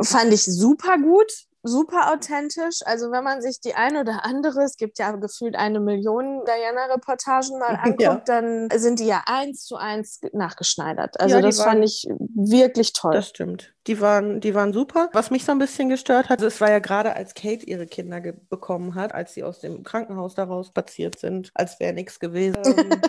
Fand 0.01 0.33
ich 0.33 0.43
super 0.43 0.97
gut, 0.97 1.31
super 1.63 2.11
authentisch. 2.13 2.79
Also 2.85 3.09
wenn 3.11 3.23
man 3.23 3.41
sich 3.41 3.59
die 3.61 3.73
ein 3.73 3.97
oder 3.97 4.25
andere, 4.25 4.61
es 4.63 4.75
gibt 4.75 4.99
ja 4.99 5.11
gefühlt 5.13 5.55
eine 5.55 5.79
Million 5.79 6.43
Diana-Reportagen 6.45 7.57
mal 7.57 7.75
anguckt, 7.81 8.01
Ja. 8.01 8.21
dann 8.25 8.69
sind 8.75 8.99
die 8.99 9.07
ja 9.07 9.23
eins 9.25 9.63
zu 9.65 9.77
eins 9.77 10.19
nachgeschneidert. 10.33 11.19
Also 11.19 11.37
Ja, 11.37 11.41
das 11.41 11.61
fand 11.61 11.83
ich 11.85 12.05
wirklich 12.35 12.93
toll. 12.93 13.13
Das 13.13 13.29
stimmt. 13.29 13.72
Die 13.87 13.99
waren, 13.99 14.39
die 14.39 14.55
waren 14.55 14.71
super. 14.71 15.09
Was 15.13 15.29
mich 15.29 15.43
so 15.43 15.51
ein 15.51 15.59
bisschen 15.59 15.89
gestört 15.89 16.29
hat, 16.29 16.41
es 16.41 16.61
war 16.61 16.71
ja 16.71 16.79
gerade, 16.79 17.15
als 17.15 17.33
Kate 17.33 17.65
ihre 17.65 17.85
Kinder 17.85 18.21
bekommen 18.21 18.95
hat, 18.95 19.13
als 19.13 19.33
sie 19.33 19.43
aus 19.43 19.59
dem 19.59 19.83
Krankenhaus 19.83 20.35
daraus 20.35 20.67
spaziert 20.67 21.19
sind, 21.19 21.51
als 21.53 21.79
wäre 21.81 21.93
nichts 21.93 22.19
gewesen, 22.19 23.01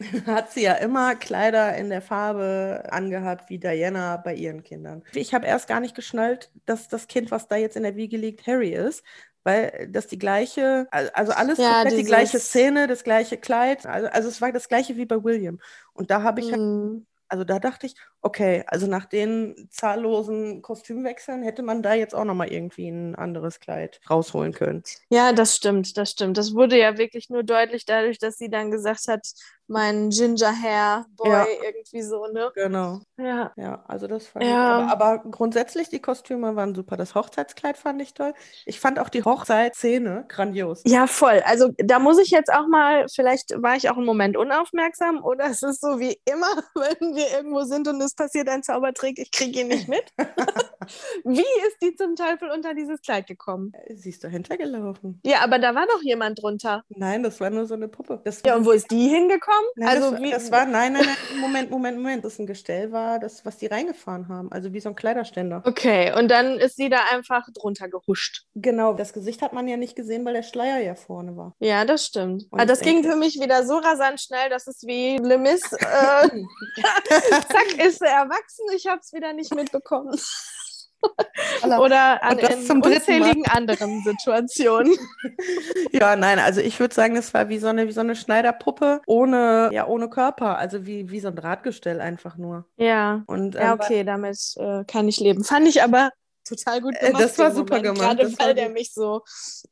hat 0.26 0.50
sie 0.52 0.62
ja 0.62 0.74
immer 0.74 1.14
Kleider 1.16 1.76
in 1.76 1.90
der 1.90 2.00
Farbe 2.02 2.84
angehabt 2.90 3.50
wie 3.50 3.58
Diana 3.58 4.16
bei 4.16 4.34
ihren 4.34 4.62
Kindern. 4.62 5.02
Ich 5.14 5.34
habe 5.34 5.46
erst 5.46 5.68
gar 5.68 5.80
nicht 5.80 5.94
geschnallt, 5.94 6.50
dass 6.64 6.88
das 6.88 7.08
Kind, 7.08 7.30
was 7.30 7.48
da 7.48 7.56
jetzt 7.56 7.76
in 7.76 7.82
der 7.82 7.96
Wiege 7.96 8.16
liegt, 8.16 8.46
Harry 8.46 8.70
ist, 8.72 9.04
weil 9.44 9.88
das 9.90 10.06
die 10.06 10.18
gleiche, 10.18 10.86
al- 10.90 11.10
also 11.10 11.32
alles 11.32 11.58
Ja, 11.58 11.82
komplett 11.82 11.98
die 11.98 12.04
gleiche 12.04 12.38
Szene, 12.38 12.86
das 12.86 13.04
gleiche 13.04 13.36
Kleid, 13.36 13.84
also, 13.86 14.08
also 14.08 14.28
es 14.28 14.40
war 14.40 14.52
das 14.52 14.68
gleiche 14.68 14.96
wie 14.96 15.04
bei 15.06 15.22
William. 15.22 15.60
Und 15.92 16.10
da 16.10 16.22
habe 16.22 16.40
ich 16.40 16.52
halt 16.52 16.62
Mhm. 16.62 17.06
Also 17.32 17.44
da 17.44 17.58
dachte 17.58 17.86
ich, 17.86 17.94
okay, 18.20 18.62
also 18.66 18.86
nach 18.86 19.06
den 19.06 19.66
zahllosen 19.70 20.60
Kostümwechseln 20.60 21.42
hätte 21.42 21.62
man 21.62 21.82
da 21.82 21.94
jetzt 21.94 22.14
auch 22.14 22.26
nochmal 22.26 22.52
irgendwie 22.52 22.90
ein 22.90 23.14
anderes 23.14 23.58
Kleid 23.58 24.02
rausholen 24.10 24.52
können. 24.52 24.82
Ja, 25.08 25.32
das 25.32 25.56
stimmt, 25.56 25.96
das 25.96 26.10
stimmt. 26.10 26.36
Das 26.36 26.52
wurde 26.52 26.78
ja 26.78 26.98
wirklich 26.98 27.30
nur 27.30 27.42
deutlich 27.42 27.86
dadurch, 27.86 28.18
dass 28.18 28.36
sie 28.36 28.50
dann 28.50 28.70
gesagt 28.70 29.08
hat, 29.08 29.26
mein 29.68 30.10
Ginger 30.10 30.52
Hair 30.52 31.06
Boy 31.16 31.30
Ja. 31.30 31.46
irgendwie 31.64 32.02
so, 32.02 32.26
ne? 32.26 32.50
Genau. 32.54 33.00
Ja. 33.16 33.52
Ja, 33.56 33.84
also 33.88 34.06
das 34.06 34.26
fand 34.26 34.44
Ja. 34.44 34.50
ich. 34.84 34.90
Aber, 34.90 35.16
aber 35.16 35.30
grundsätzlich, 35.30 35.88
die 35.88 36.00
Kostüme 36.00 36.56
waren 36.56 36.74
super. 36.74 36.96
Das 36.96 37.14
Hochzeitskleid 37.14 37.76
fand 37.78 38.02
ich 38.02 38.14
toll. 38.14 38.34
Ich 38.66 38.80
fand 38.80 38.98
auch 38.98 39.08
die 39.08 39.24
Hochzeitsszene 39.24 40.26
grandios. 40.28 40.82
Ja, 40.84 41.06
voll. 41.06 41.42
Also 41.46 41.70
da 41.78 41.98
muss 41.98 42.18
ich 42.18 42.30
jetzt 42.30 42.52
auch 42.52 42.66
mal, 42.68 43.06
vielleicht 43.14 43.50
war 43.62 43.76
ich 43.76 43.88
auch 43.90 43.96
einen 43.96 44.06
Moment 44.06 44.36
unaufmerksam 44.36 45.22
oder 45.22 45.46
es 45.46 45.62
ist 45.62 45.80
so 45.80 45.98
wie 46.00 46.18
immer, 46.24 46.46
wenn 46.74 47.14
wir 47.14 47.30
irgendwo 47.36 47.62
sind 47.62 47.88
und 47.88 48.00
es 48.02 48.14
passiert 48.14 48.48
ein 48.48 48.62
Zaubertrick, 48.62 49.18
ich 49.18 49.30
kriege 49.30 49.60
ihn 49.60 49.68
nicht 49.68 49.88
mit. 49.88 50.04
wie 51.24 51.40
ist 51.40 51.76
die 51.82 51.94
zum 51.94 52.16
Teufel 52.16 52.50
unter 52.50 52.74
dieses 52.74 53.00
Kleid 53.00 53.26
gekommen? 53.26 53.72
Sie 53.88 54.10
ist 54.10 54.24
dahinter 54.24 54.56
gelaufen. 54.56 55.20
Ja, 55.24 55.40
aber 55.42 55.58
da 55.58 55.74
war 55.74 55.86
doch 55.86 56.02
jemand 56.02 56.42
drunter. 56.42 56.84
Nein, 56.88 57.22
das 57.22 57.40
war 57.40 57.50
nur 57.50 57.66
so 57.66 57.74
eine 57.74 57.88
Puppe. 57.88 58.20
Das 58.24 58.42
Ja, 58.44 58.56
und 58.56 58.64
wo 58.64 58.70
ist 58.70 58.90
die 58.90 59.08
hingekommen? 59.08 59.64
Nein, 59.76 59.88
also 59.88 60.10
das, 60.12 60.20
wie, 60.20 60.30
das 60.30 60.50
war, 60.50 60.66
nein, 60.66 60.92
nein, 60.92 61.04
nein, 61.04 61.40
Moment, 61.40 61.70
Moment, 61.70 61.96
Moment. 61.98 62.24
Das 62.24 62.34
ist 62.34 62.38
ein 62.38 62.46
Gestell 62.46 62.92
war, 62.92 63.18
das, 63.18 63.44
was 63.44 63.58
die 63.58 63.66
reingefahren 63.66 64.28
haben. 64.28 64.50
Also 64.52 64.72
wie 64.72 64.80
so 64.80 64.88
ein 64.88 64.94
Kleiderständer. 64.94 65.62
Okay, 65.64 66.12
und 66.16 66.30
dann 66.30 66.58
ist 66.58 66.76
sie 66.76 66.88
da 66.88 67.00
einfach 67.10 67.46
drunter 67.52 67.88
gehuscht. 67.88 68.44
Genau, 68.54 68.94
das 68.94 69.12
Gesicht 69.12 69.42
hat 69.42 69.52
man 69.52 69.68
ja 69.68 69.76
nicht 69.76 69.96
gesehen, 69.96 70.24
weil 70.24 70.34
der 70.34 70.42
Schleier 70.42 70.78
ja 70.78 70.94
vorne 70.94 71.36
war. 71.36 71.54
Ja, 71.58 71.84
das 71.84 72.06
stimmt. 72.06 72.44
Und 72.50 72.60
Aber 72.60 72.66
das 72.66 72.80
ich 72.80 72.86
ging 72.86 73.04
für 73.04 73.16
mich 73.16 73.40
wieder 73.40 73.64
so 73.66 73.76
rasant 73.76 74.20
schnell, 74.20 74.50
dass 74.50 74.66
es 74.66 74.82
wie 74.86 75.18
Le 75.18 75.38
Mis, 75.38 75.62
äh, 75.72 76.28
zack, 77.48 77.84
ist 77.84 78.02
er 78.02 78.22
erwachsen, 78.22 78.66
ich 78.74 78.86
habe 78.86 79.00
es 79.00 79.12
wieder 79.12 79.32
nicht 79.32 79.54
mitbekommen. 79.54 80.18
Oder 81.80 82.22
an, 82.22 82.34
Und 82.34 82.42
das 82.42 82.54
in 82.54 82.62
zum 82.62 82.82
dritten 82.82 83.18
Mal. 83.18 83.28
unzähligen 83.28 83.46
anderen 83.46 84.02
Situationen. 84.02 84.94
Ja, 85.92 86.16
nein, 86.16 86.38
also 86.38 86.60
ich 86.60 86.80
würde 86.80 86.94
sagen, 86.94 87.14
das 87.14 87.34
war 87.34 87.48
wie 87.48 87.58
so 87.58 87.66
eine, 87.68 87.86
wie 87.86 87.92
so 87.92 88.00
eine 88.00 88.16
Schneiderpuppe 88.16 89.00
ohne, 89.06 89.70
ja, 89.72 89.86
ohne 89.86 90.08
Körper. 90.08 90.56
Also 90.58 90.86
wie, 90.86 91.10
wie 91.10 91.20
so 91.20 91.28
ein 91.28 91.36
Drahtgestell 91.36 92.00
einfach 92.00 92.36
nur. 92.36 92.64
Ja, 92.76 93.22
Und, 93.26 93.54
ja, 93.54 93.72
ähm, 93.72 93.78
okay, 93.80 94.04
damit 94.04 94.38
äh, 94.56 94.84
kann 94.84 95.08
ich 95.08 95.20
leben. 95.20 95.44
Fand 95.44 95.68
ich 95.68 95.82
aber 95.82 96.10
total 96.44 96.80
gut 96.80 96.94
Äh, 96.98 97.06
gemacht. 97.08 97.22
das 97.24 97.38
war 97.38 97.50
super 97.52 97.76
Moment, 97.76 97.98
gemacht, 97.98 98.18
Gerade 98.18 98.38
weil 98.38 98.54
der 98.54 98.66
gut. 98.66 98.74
mich 98.74 98.92
so 98.92 99.22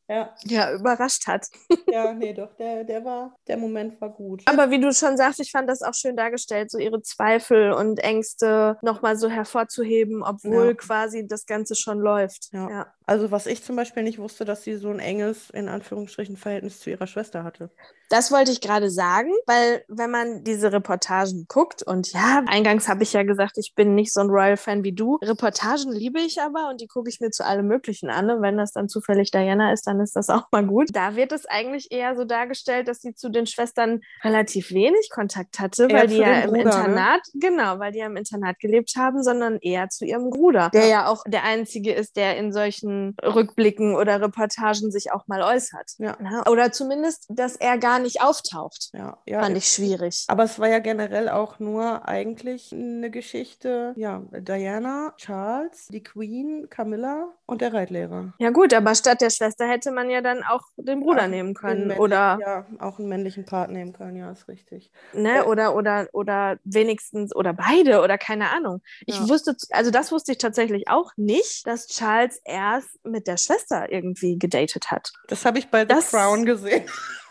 Ja, 0.09 0.35
ja, 0.45 0.73
überrascht 0.75 1.27
hat. 1.27 1.47
ja, 1.91 2.13
nee, 2.13 2.33
doch, 2.35 2.55
der, 2.57 2.85
der 2.85 3.05
war, 3.05 3.37
der 3.49 3.57
Moment 3.57 4.01
war 4.01 4.11
gut. 4.11 4.43
Aber 4.47 4.71
wie 4.71 4.81
du 4.81 4.93
schon 4.93 5.17
sagst, 5.17 5.41
ich 5.41 5.51
fand 5.51 5.69
das 5.69 5.83
auch 5.83 5.95
schön 5.95 6.17
dargestellt, 6.17 6.71
so 6.71 6.79
ihre 6.79 7.03
Zweifel 7.03 7.73
und 7.73 7.99
Ängste 8.01 8.77
nochmal 8.83 9.17
so 9.17 9.29
hervorzuheben, 9.29 10.23
obwohl 10.23 10.69
Ja. 10.69 10.75
quasi 10.75 11.27
das 11.27 11.47
Ganze 11.47 11.75
schon 11.77 11.99
läuft. 11.99 12.49
Ja. 12.53 12.69
ja. 12.71 12.95
Also 13.07 13.31
was 13.33 13.47
ich 13.47 13.65
zum 13.65 13.75
Beispiel 13.75 14.05
nicht 14.05 14.19
wusste, 14.19 14.45
dass 14.45 14.63
sie 14.63 14.77
so 14.77 14.89
ein 14.91 15.01
enges, 15.01 15.51
in 15.51 15.69
Anführungsstrichen, 15.69 16.37
Verhältnis 16.37 16.79
zu 16.79 16.91
ihrer 16.91 17.09
Schwester 17.09 17.43
hatte. 17.43 17.71
Das 18.09 18.31
wollte 18.31 18.53
ich 18.53 18.61
gerade 18.61 18.89
sagen, 18.91 19.31
weil 19.47 19.85
wenn 19.89 20.11
man 20.11 20.45
diese 20.45 20.73
Reportagen 20.73 21.47
guckt 21.49 21.83
und 21.83 22.13
ja, 22.13 22.43
eingangs 22.47 22.89
habe 22.89 23.03
ich 23.03 23.13
ja 23.13 23.23
gesagt, 23.25 23.57
ich 23.59 23.75
bin 23.75 23.95
nicht 23.97 24.13
so 24.13 24.21
ein 24.21 24.29
Royal-Fan 24.31 24.85
wie 24.85 24.93
du. 24.93 25.19
Reportagen 25.23 25.91
liebe 25.93 26.21
ich 26.21 26.41
aber 26.41 26.60
und 26.69 26.81
die 26.81 26.87
gucke 26.87 27.09
ich 27.09 27.21
mir 27.21 27.31
zu 27.31 27.45
allem 27.45 27.67
Möglichen 27.67 28.11
an. 28.11 28.31
Und 28.31 28.43
wenn 28.43 28.59
das 28.59 28.73
dann 28.73 28.89
zufällig 28.89 29.31
Diana 29.31 29.73
ist, 29.73 29.87
dann 29.87 30.01
ist 30.01 30.17
das 30.17 30.29
auch 30.29 30.45
mal 30.53 30.67
gut. 30.67 30.89
Da 30.93 31.17
wird 31.17 31.33
es 31.33 31.47
eigentlich 31.47 31.91
eher 31.91 32.17
so 32.17 32.25
dargestellt, 32.25 32.89
dass 32.89 33.01
sie 33.01 33.15
zu 33.15 33.31
den 33.31 33.47
Schwestern 33.47 34.01
relativ 34.23 34.73
wenig 34.73 35.11
Kontakt 35.11 35.61
hatte, 35.61 35.85
Eher 35.85 35.99
weil 35.99 36.07
die 36.09 36.17
ja 36.17 36.41
im 36.41 36.51
Bruder, 36.51 36.65
ne? 36.65 36.71
Internat, 36.71 37.23
genau, 37.35 37.79
weil 37.79 37.93
die 37.93 37.99
ja 37.99 38.07
im 38.07 38.17
Internat 38.17 38.59
gelebt 38.59 38.95
haben, 38.97 39.23
sondern 39.23 39.59
eher 39.61 39.89
zu 39.89 40.05
ihrem 40.05 40.31
Bruder, 40.31 40.71
der 40.73 40.87
ja 40.87 41.07
auch 41.07 41.25
der 41.27 41.45
Einzige 41.45 41.93
ist, 41.93 42.17
der 42.17 42.37
in 42.37 42.53
solchen 42.53 43.17
Rückblicken 43.23 43.95
oder 43.95 44.21
Reportagen 44.21 44.91
sich 44.91 45.13
auch 45.13 45.27
mal 45.27 45.43
äußert. 45.43 45.93
Ja. 45.99 46.17
Ne? 46.21 46.43
Oder 46.51 46.73
zumindest, 46.73 47.27
dass 47.29 47.57
er 47.57 47.79
gar 47.79 47.99
nicht 47.99 48.23
auftaucht. 48.23 48.91
Ja, 48.93 49.19
ja. 49.27 49.41
Fand 49.41 49.57
ich 49.57 49.69
schwierig. 49.69 50.25
Aber 50.29 50.45
es 50.45 50.59
war 50.59 50.69
ja 50.69 50.79
generell 50.79 51.29
auch 51.29 51.59
nur 51.59 52.07
eigentlich 52.09 52.73
eine 52.73 53.11
Geschichte, 53.11 53.93
ja, 53.97 54.23
Diana, 54.33 55.15
Charles, 55.17 55.89
die 55.89 56.03
Queen, 56.03 56.50
Camilla 56.71 57.33
und 57.47 57.61
der 57.61 57.73
Reitlehrer. 57.73 58.33
Ja 58.39 58.51
gut, 58.51 58.73
aber 58.75 58.95
statt 58.95 59.21
der 59.21 59.31
Schwester 59.31 59.67
hätte 59.69 59.91
man 59.91 60.11
ja 60.11 60.21
dann 60.21 60.43
auch 60.43 60.63
den 60.77 61.01
Bruder 61.01 61.25
Auch 61.25 61.29
nehmen 61.29 61.55
können 61.55 61.91
oder 61.93 62.39
Ja, 62.41 62.67
auch 62.79 62.99
einen 62.99 63.09
männlichen 63.09 63.45
Part 63.45 63.71
nehmen 63.71 63.93
können, 63.93 64.17
ja, 64.17 64.31
ist 64.31 64.49
richtig. 64.49 64.91
ne 65.13 65.37
Ja. 65.37 65.47
oder 65.47 65.75
oder 65.75 66.09
oder 66.13 66.59
wenigstens 66.65 67.35
oder 67.35 67.53
beide 67.53 68.01
oder 68.03 68.19
keine 68.19 68.51
Ahnung. 68.51 68.83
Ich 69.07 69.17
Ja. 69.19 69.29
wusste 69.29 69.57
also 69.71 69.91
das 69.91 70.13
wusste 70.13 70.33
ich 70.33 70.39
tatsächlich 70.39 70.89
auch 70.89 71.13
nicht, 71.17 71.67
dass 71.67 71.87
Charles 71.89 72.41
erst 72.45 73.05
mit 73.05 73.27
der 73.27 73.37
Schwester 73.37 73.91
irgendwie 73.91 74.39
gedatet 74.39 74.91
hat. 74.91 75.13
Das 75.29 75.45
habe 75.45 75.59
ich 75.59 75.69
bei 75.71 75.81
The 75.83 75.89
Das- 75.89 76.11
Crown 76.11 76.45
gesehen. 76.45 76.85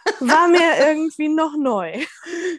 War 0.21 0.47
mir 0.47 0.87
irgendwie 0.87 1.27
noch 1.27 1.55
neu. 1.55 1.99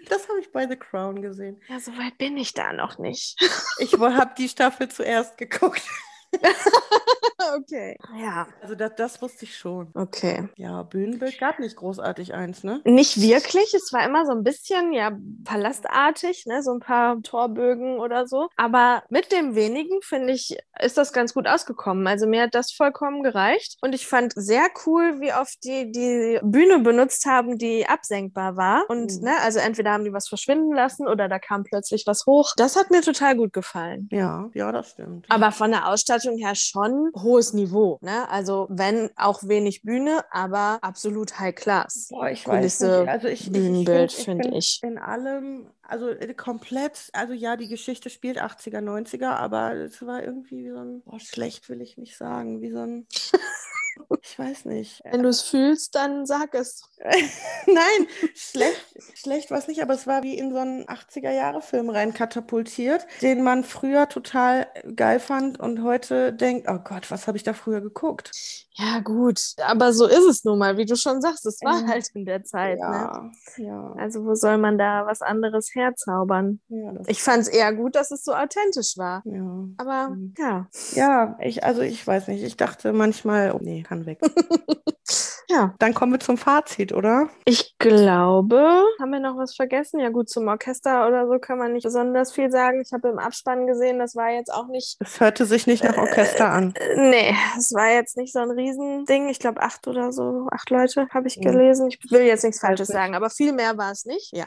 Das 0.09 0.29
habe 0.29 0.39
ich 0.41 0.53
bei 0.53 0.69
The 0.69 0.77
Crown 0.77 1.21
gesehen. 1.21 1.61
Ja, 1.69 1.81
so 1.81 1.91
weit 1.93 2.17
bin 2.19 2.37
ich 2.37 2.53
da 2.53 2.73
noch 2.73 2.99
nicht. 2.99 3.35
Ich 3.79 3.95
habe 3.99 4.31
die 4.39 4.49
Staffel 4.49 4.89
zuerst 4.89 5.37
geguckt. 5.37 5.83
okay. 7.57 7.97
Ja, 8.19 8.47
Also 8.63 8.75
das, 8.75 8.93
das 8.97 9.23
wusste 9.23 9.45
ich 9.45 9.57
schon. 9.57 9.89
okay. 9.95 10.49
Ja, 10.57 10.83
Bühnenbild 10.83 11.39
gab 11.39 11.59
nicht 11.59 11.77
großartig 11.77 12.35
eins, 12.35 12.65
ne? 12.65 12.81
Nicht 12.85 13.21
wirklich. 13.21 13.73
Es 13.75 13.93
war 13.93 14.05
immer 14.05 14.27
so 14.27 14.33
ein 14.33 14.43
bisschen, 14.45 14.93
ja, 14.93 15.13
palastartig, 15.45 16.45
ne? 16.47 16.63
so 16.63 16.73
ein 16.73 16.81
paar 16.81 17.21
Torbögen 17.23 17.99
oder 17.99 18.27
so. 18.27 18.49
Aber 18.57 19.03
mit 19.11 19.33
dem 19.33 19.55
wenigen, 19.55 20.01
finde 20.03 20.33
ich, 20.33 20.57
ist 20.81 20.97
das 20.99 21.13
ganz 21.13 21.35
gut 21.35 21.47
ausgekommen. 21.47 22.07
Also 22.07 22.27
mir 22.27 22.43
hat 22.43 22.55
das 22.55 22.73
vollkommen 22.73 23.23
gereicht. 23.23 23.77
Und 23.81 23.95
ich 23.95 24.07
fand 24.07 24.33
sehr 24.37 24.67
cool, 24.87 25.21
wie 25.21 25.33
oft 25.33 25.63
die 25.65 25.91
die 25.93 26.39
Bühne 26.43 26.79
benutzt 26.81 27.27
haben, 27.27 27.59
die 27.59 27.87
absenkbar 27.89 28.57
war. 28.57 28.85
Und, 28.89 29.13
Mhm. 29.19 29.25
ne, 29.25 29.33
also 29.43 29.59
entweder 29.59 29.93
haben 29.93 30.05
die 30.05 30.13
was 30.13 30.29
verschwinden 30.29 30.73
lassen 30.75 31.09
oder 31.09 31.29
da 31.29 31.39
kam 31.39 31.65
plötzlich 31.65 32.05
was 32.07 32.27
hoch. 32.27 32.53
Das 32.57 32.77
hat 32.77 32.91
mir 32.91 33.03
total 33.03 33.37
gut 33.37 33.53
gefallen. 33.53 34.09
Ja, 34.13 34.51
ja, 34.55 34.71
das 34.73 34.91
stimmt. 34.91 35.27
Aber 35.29 35.53
von 35.53 35.71
der 35.71 35.89
Ausstattung 35.89 36.20
her 36.29 36.55
schon 36.55 37.11
hohes 37.15 37.53
Niveau. 37.53 37.99
Ne? 38.01 38.29
Also 38.29 38.67
wenn 38.71 39.11
auch 39.17 39.43
wenig 39.45 39.83
Bühne, 39.83 40.25
aber 40.31 40.79
absolut 40.83 41.39
High 41.39 41.55
Class. 41.55 42.09
Boah, 42.11 42.31
ich 42.31 42.45
Kulisse, 42.45 42.89
weiß 42.89 43.01
nicht. 43.01 43.09
Also 43.09 43.29
ich, 43.29 43.53
Bühnenbild, 43.53 44.13
finde 44.13 44.45
find 44.45 44.57
ich. 44.57 44.81
In 44.83 44.99
allem, 44.99 45.67
also 45.83 46.09
äh, 46.09 46.35
komplett, 46.35 47.09
also 47.13 47.33
ja, 47.33 47.57
die 47.57 47.69
Geschichte 47.69 48.11
spielt 48.11 48.41
80er, 48.41 48.81
90er, 48.81 49.31
aber 49.31 49.75
es 49.75 50.05
war 50.07 50.23
irgendwie 50.23 50.65
wie 50.65 50.71
so 50.71 50.79
ein, 50.79 51.03
boah, 51.03 51.21
schlecht 51.21 51.69
will 51.69 51.81
ich 51.81 51.97
nicht 51.97 52.17
sagen, 52.17 52.61
wie 52.61 52.71
so 52.71 52.81
ein, 52.81 53.07
ich 54.23 54.39
weiß 54.39 54.65
nicht. 54.67 55.03
Wenn 55.05 55.23
du 55.23 55.29
es 55.29 55.43
fühlst, 55.43 55.95
dann 55.95 56.27
sag 56.27 56.55
es. 56.55 56.83
Nein, 57.67 58.07
schlecht, 58.35 58.95
schlecht 59.15 59.51
war 59.51 59.59
es 59.59 59.69
nicht, 59.69 59.83
aber 59.83 59.95
es 59.95 60.07
war 60.07 60.23
wie 60.23 60.37
in 60.37 60.53
so 60.53 60.59
einen 60.59 60.85
80er-Jahre-Film 60.85 61.91
rein 61.91 62.13
katapultiert, 62.15 63.07
den 63.23 63.43
man 63.43 63.65
früher 63.65 64.09
total 64.09 64.67
geil 64.97 65.21
fand 65.21 65.59
und 65.59 65.83
heute 65.83 66.33
denkt, 66.33 66.69
oh 66.69 66.79
Gott, 66.79 67.11
was 67.11 67.27
habe 67.27 67.37
ich 67.37 67.43
da 67.43 67.53
früher 67.55 67.81
geguckt? 67.81 68.31
Ja, 68.81 69.01
gut. 69.01 69.41
Aber 69.63 69.93
so 69.93 70.07
ist 70.07 70.25
es 70.25 70.45
nun 70.45 70.59
mal, 70.59 70.77
wie 70.79 70.87
du 70.87 70.97
schon 70.97 71.21
sagst. 71.21 71.45
Es 71.45 71.61
war 71.63 71.81
Ähm, 71.83 71.89
halt 71.89 72.09
in 72.15 72.25
der 72.25 72.43
Zeit. 72.45 72.79
Ne? 72.79 72.85
Ja, 72.85 73.31
ja, 73.59 73.93
Also, 73.99 74.25
wo 74.25 74.35
soll 74.35 74.57
man 74.59 74.79
da 74.79 75.05
was 75.07 75.21
anderes 75.23 75.75
herzaubern? 75.75 76.61
ja, 76.69 76.95
Ich 77.07 77.23
fand 77.23 77.43
es 77.43 77.49
eher 77.49 77.75
gut, 77.75 77.95
dass 77.95 78.11
es 78.11 78.23
so 78.25 78.33
authentisch 78.35 78.97
war. 78.97 79.23
ja. 79.27 79.65
Aber 79.77 80.11
Mhm. 80.11 80.35
ja. 80.39 80.67
Ja, 80.95 81.37
ich, 81.41 81.63
also 81.65 81.83
ich 81.83 82.07
weiß 82.07 82.29
nicht. 82.29 82.43
Ich 82.43 82.57
dachte 82.57 82.93
manchmal, 82.93 83.53
oh, 83.53 83.59
nee, 83.61 83.83
kann 83.83 84.07
weg. 84.07 84.21
Ja. 85.51 85.75
Dann 85.79 85.95
kommen 85.95 86.13
wir 86.13 86.21
zum 86.21 86.37
Fazit, 86.39 86.93
oder? 86.93 87.29
Ich 87.45 87.77
glaube, 87.79 88.85
haben 89.01 89.11
wir 89.11 89.21
noch 89.21 89.37
was 89.37 89.55
vergessen? 89.57 89.99
Ja, 90.01 90.11
gut, 90.11 90.29
zum 90.29 90.47
Orchester 90.49 91.07
oder 91.09 91.27
so 91.27 91.39
kann 91.39 91.59
man 91.59 91.73
nicht 91.73 91.85
besonders 91.85 92.33
viel 92.33 92.51
sagen. 92.51 92.81
Ich 92.81 92.93
habe 92.93 93.09
im 93.09 93.19
Abspann 93.19 93.67
gesehen, 93.67 93.99
das 93.99 94.15
war 94.17 94.31
jetzt 94.31 94.53
auch 94.53 94.69
nicht. 94.69 94.97
Es 95.01 95.19
hörte 95.21 95.47
sich 95.47 95.67
nicht 95.67 95.83
nach 95.85 95.97
Orchester 95.97 96.51
an. 96.51 96.75
Äh, 96.77 97.09
nee, 97.11 97.35
es 97.59 97.73
war 97.73 97.91
jetzt 97.91 98.17
nicht 98.17 98.33
so 98.33 98.39
ein 98.41 98.51
Riesending. 98.51 99.29
Ich 99.29 99.39
glaube, 99.41 99.61
acht 99.61 99.87
oder 99.89 100.13
so, 100.13 100.47
acht 100.53 100.71
Leute 100.71 101.09
habe 101.13 101.27
ich 101.29 101.37
Mhm. 101.39 101.43
gelesen. 101.43 101.89
Ich 101.89 101.99
will 102.11 102.23
jetzt 102.23 102.45
nichts 102.45 102.61
Falsches 102.61 102.89
sagen, 102.89 103.15
aber 103.15 103.31
viel 103.31 103.53
mehr 103.53 103.77
war 103.77 103.91
es 103.91 104.05
nicht. 104.05 104.31
Ja. 104.37 104.47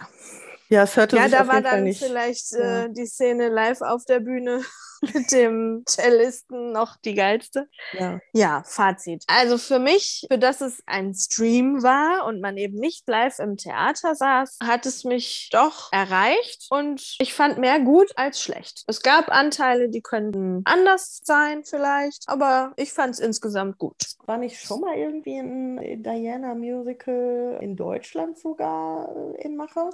Ja, 0.69 0.83
es 0.83 0.95
hörte 0.95 1.17
Ja, 1.17 1.23
sich 1.23 1.31
da 1.33 1.41
auf 1.41 1.47
war 1.47 1.55
jeden 1.55 1.65
Fall 1.67 1.77
dann 1.77 1.83
nicht. 1.83 2.03
vielleicht 2.03 2.51
ja. 2.53 2.83
äh, 2.85 2.89
die 2.91 3.05
Szene 3.05 3.49
live 3.49 3.81
auf 3.81 4.05
der 4.05 4.19
Bühne 4.19 4.61
mit 5.13 5.31
dem 5.31 5.83
Cellisten 5.87 6.71
noch 6.71 6.95
die 6.97 7.13
geilste. 7.13 7.67
Ja. 7.91 8.19
Ja, 8.31 8.63
Fazit. 8.65 9.23
Also 9.27 9.57
für 9.57 9.77
mich, 9.79 10.25
für 10.31 10.37
das 10.39 10.61
es 10.61 10.81
ein 10.85 11.13
Stream 11.13 11.83
war 11.83 12.25
und 12.25 12.39
man 12.41 12.57
eben 12.57 12.77
nicht 12.77 13.07
live 13.07 13.39
im 13.39 13.57
Theater 13.57 14.15
saß, 14.15 14.59
hat 14.63 14.85
es 14.85 15.03
mich 15.03 15.49
doch 15.51 15.91
erreicht 15.91 16.67
und 16.69 17.15
ich 17.19 17.33
fand 17.33 17.57
mehr 17.57 17.79
gut 17.81 18.11
als 18.15 18.41
schlecht. 18.41 18.83
Es 18.87 19.01
gab 19.01 19.29
Anteile, 19.29 19.89
die 19.89 20.01
könnten 20.01 20.61
anders 20.65 21.19
sein 21.23 21.63
vielleicht, 21.65 22.23
aber 22.27 22.71
ich 22.77 22.93
fand 22.93 23.13
es 23.15 23.19
insgesamt 23.19 23.77
gut. 23.77 23.97
War 24.25 24.37
nicht 24.37 24.59
schon 24.61 24.79
mal 24.81 24.95
irgendwie 24.95 25.37
ein 25.37 26.01
Diana-Musical 26.01 27.59
in 27.61 27.75
Deutschland 27.75 28.39
sogar 28.39 29.13
äh, 29.15 29.41
in 29.43 29.57
Mache? 29.57 29.89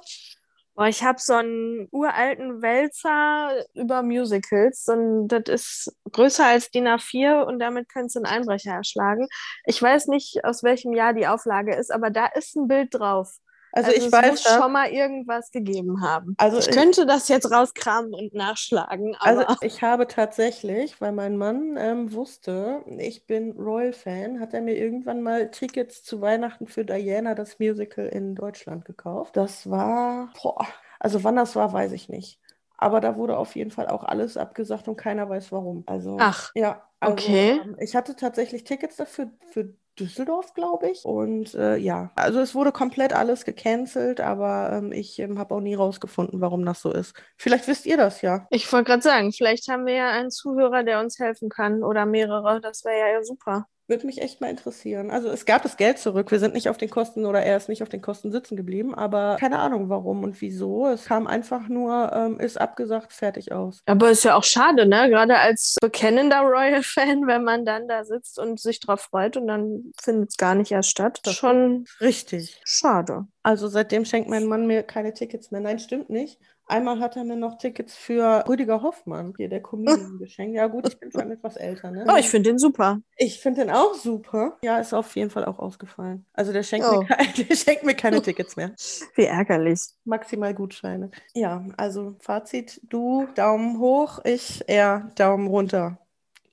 Ich 0.88 1.04
habe 1.04 1.20
so 1.20 1.34
einen 1.34 1.90
uralten 1.92 2.62
Wälzer 2.62 3.66
über 3.74 4.02
Musicals 4.02 4.88
und 4.88 5.28
das 5.28 5.44
ist 5.48 5.98
größer 6.12 6.46
als 6.46 6.72
DIN 6.72 6.88
A4 6.88 7.44
und 7.44 7.60
damit 7.60 7.90
kannst 7.90 8.16
du 8.16 8.20
einen 8.20 8.28
Einbrecher 8.28 8.72
erschlagen. 8.72 9.28
Ich 9.66 9.82
weiß 9.82 10.08
nicht, 10.08 10.46
aus 10.46 10.64
welchem 10.64 10.94
Jahr 10.94 11.14
die 11.14 11.28
Auflage 11.28 11.76
ist, 11.76 11.92
aber 11.92 12.12
da 12.12 12.28
ist 12.28 12.56
ein 12.56 12.68
Bild 12.68 12.94
drauf. 12.94 13.40
Also, 13.74 13.92
ich 13.92 14.06
es 14.06 14.12
weiß 14.12 14.32
muss 14.32 14.44
schon 14.44 14.72
mal 14.72 14.90
irgendwas 14.90 15.52
gegeben 15.52 16.02
haben. 16.02 16.36
Also 16.38 16.58
ich 16.58 16.68
ich- 16.68 16.76
könnte 16.76 17.06
das 17.06 17.28
jetzt 17.28 17.52
rauskramen 17.52 18.14
und 18.14 18.34
nachschlagen, 18.34 19.16
Also 19.20 19.44
ich 19.62 19.82
habe 19.82 20.08
tatsächlich, 20.08 21.00
weil 21.02 21.12
mein 21.12 21.38
Mann 21.38 21.76
ähm, 21.78 22.12
wusste, 22.14 22.84
ich 22.98 23.26
bin 23.28 23.52
Royal-Fan, 23.52 24.40
hat 24.40 24.54
er 24.54 24.62
mir 24.62 24.76
irgendwann 24.78 25.22
mal 25.22 25.52
Tickets 25.52 26.04
zu 26.04 26.22
Weihnachten 26.22 26.68
für 26.68 26.86
Diana, 26.86 27.36
das 27.36 27.60
Musical 27.60 28.08
in 28.08 28.36
Deutschland 28.36 28.86
gekauft. 28.86 29.36
Das 29.38 29.70
war, 29.70 30.34
boah, 30.42 30.66
also 31.00 31.24
wann 31.24 31.36
das 31.36 31.56
war, 31.56 31.72
weiß 31.72 31.92
ich 31.94 32.10
nicht. 32.10 32.40
Aber 32.78 33.02
da 33.02 33.18
wurde 33.18 33.38
auf 33.38 33.56
jeden 33.56 33.72
Fall 33.72 33.88
auch 33.88 34.04
alles 34.04 34.38
abgesagt 34.38 34.88
und 34.88 34.96
keiner 34.96 35.30
weiß 35.30 35.52
warum. 35.52 35.84
Also 35.86 36.18
Ach, 36.20 36.52
ja, 36.56 36.82
also, 37.02 37.14
okay. 37.14 37.62
ähm, 37.64 37.76
ich 37.80 37.96
hatte 37.96 38.16
tatsächlich 38.16 38.64
Tickets 38.64 38.96
dafür 38.96 39.32
für 39.52 39.74
Düsseldorf, 40.00 40.54
glaube 40.54 40.90
ich. 40.90 41.06
Und 41.06 41.54
äh, 41.56 41.78
ja, 41.78 42.12
also 42.16 42.40
es 42.40 42.56
wurde 42.56 42.72
komplett 42.72 43.14
alles 43.14 43.46
gecancelt, 43.46 44.22
aber 44.22 44.72
ähm, 44.74 44.92
ich 44.92 45.20
ähm, 45.20 45.38
habe 45.38 45.54
auch 45.56 45.62
nie 45.62 45.76
rausgefunden, 45.76 46.42
warum 46.42 46.66
das 46.66 46.82
so 46.82 46.92
ist. 46.92 47.14
Vielleicht 47.38 47.68
wisst 47.68 47.86
ihr 47.86 47.98
das 47.98 48.22
ja. 48.22 48.48
ich 48.50 48.72
wollte 48.72 48.86
gerade 48.86 49.02
sagen, 49.02 49.32
vielleicht 49.32 49.68
haben 49.68 49.86
wir 49.86 49.94
ja 49.94 50.10
einen 50.10 50.32
Zuhörer, 50.32 50.84
der 50.84 51.00
uns 51.00 51.20
helfen 51.20 51.50
kann 51.50 51.84
oder 51.84 52.06
mehrere. 52.06 52.62
Das 52.62 52.84
wäre 52.86 53.12
ja 53.14 53.24
super. 53.24 53.68
Würde 53.90 54.06
mich 54.06 54.22
echt 54.22 54.40
mal 54.40 54.50
interessieren. 54.50 55.10
Also 55.12 55.30
es 55.30 55.46
gab 55.46 55.64
das 55.64 55.76
Geld 55.76 55.98
zurück. 55.98 56.30
Wir 56.32 56.40
sind 56.40 56.54
nicht 56.54 56.70
auf 56.70 56.78
den 56.78 56.90
Kosten 56.90 57.26
oder 57.26 57.42
er 57.42 57.58
ist 57.58 57.68
nicht 57.70 57.82
auf 57.84 57.90
den 57.90 58.02
Kosten 58.02 58.32
sitzen 58.32 58.56
geblieben, 58.56 58.94
aber 58.94 59.38
keine 59.40 59.60
Ahnung 59.60 59.90
warum 59.90 60.24
und 60.24 60.40
wieso. 60.42 60.88
Es 60.88 61.06
kam 61.06 61.26
einfach 61.28 61.68
nur, 61.68 62.12
ähm, 62.14 62.40
ist 62.40 62.62
abgesagt, 62.62 63.12
fertig 63.12 63.52
aus. 63.52 63.82
Aber 63.88 64.12
ist 64.12 64.24
ja 64.24 64.36
auch 64.36 64.44
schade, 64.44 64.86
ne? 64.86 65.10
Gerade 65.10 65.38
als 65.40 65.76
bekennender 65.82 66.42
Royal-Fan, 66.42 67.26
wenn 67.28 67.44
man 67.44 67.66
dann 67.66 67.88
da 67.88 68.04
sitzt 68.04 68.38
und 68.40 68.60
sich 68.60 68.80
drauf 68.80 69.02
freut 69.02 69.36
und 69.38 69.48
dann 69.48 69.92
findet 70.02 70.30
es 70.30 70.38
gar 70.38 70.54
nicht 70.56 70.72
erst 70.72 70.90
statt. 70.92 71.20
Das- 71.24 71.34
Schon 71.34 71.86
Richtig. 72.00 72.62
schade. 72.64 73.26
Also 73.42 73.68
seitdem 73.68 74.06
schenkt 74.06 74.30
mein 74.30 74.46
Mann 74.46 74.68
mir 74.68 74.84
keine 74.84 75.14
Tickets 75.14 75.50
mehr. 75.50 75.62
Nein, 75.62 75.80
stimmt 75.80 76.10
nicht. 76.12 76.40
Einmal 76.70 77.00
hat 77.00 77.16
er 77.18 77.24
mir 77.24 77.36
noch 77.36 77.58
Tickets 77.58 77.96
für 77.96 78.46
Rüdiger 78.48 78.82
Hoffmann, 78.84 79.34
hier 79.38 79.50
der 79.50 79.62
Comedian, 79.62 80.18
geschenkt. 80.20 80.56
Ja 80.56 80.68
gut, 80.68 80.88
ich 80.88 81.00
bin 81.00 81.12
schon 81.12 81.32
etwas 81.32 81.56
älter, 81.56 81.90
ne? 81.90 82.06
Oh, 82.08 82.16
ich 82.16 82.30
finde 82.30 82.52
den 82.52 82.60
super. 82.60 83.00
Ich 83.18 83.40
finde 83.40 83.62
den 83.66 83.72
auch 83.72 83.96
super. 83.96 84.58
Ja, 84.62 84.78
ist 84.78 84.94
auf 84.94 85.16
jeden 85.16 85.32
Fall 85.32 85.46
auch 85.46 85.58
ausgefallen. 85.60 86.26
Also 86.34 86.54
der 86.54 86.62
schenkt, 86.64 86.88
Oh. 86.88 87.02
mir, 87.02 87.08
der 87.50 87.56
schenkt 87.56 87.84
mir 87.84 87.96
keine 87.96 88.22
Tickets 88.22 88.56
mehr. 88.56 88.72
Wie 89.16 89.26
ärgerlich. 89.26 89.82
Maximal 90.06 90.54
Gutscheine. 90.54 91.10
Ja, 91.34 91.66
also 91.76 92.16
Fazit, 92.20 92.80
du 92.84 93.28
Daumen 93.36 93.80
hoch, 93.80 94.20
ich 94.24 94.64
eher 94.68 95.12
Daumen 95.16 95.48
runter. 95.48 95.98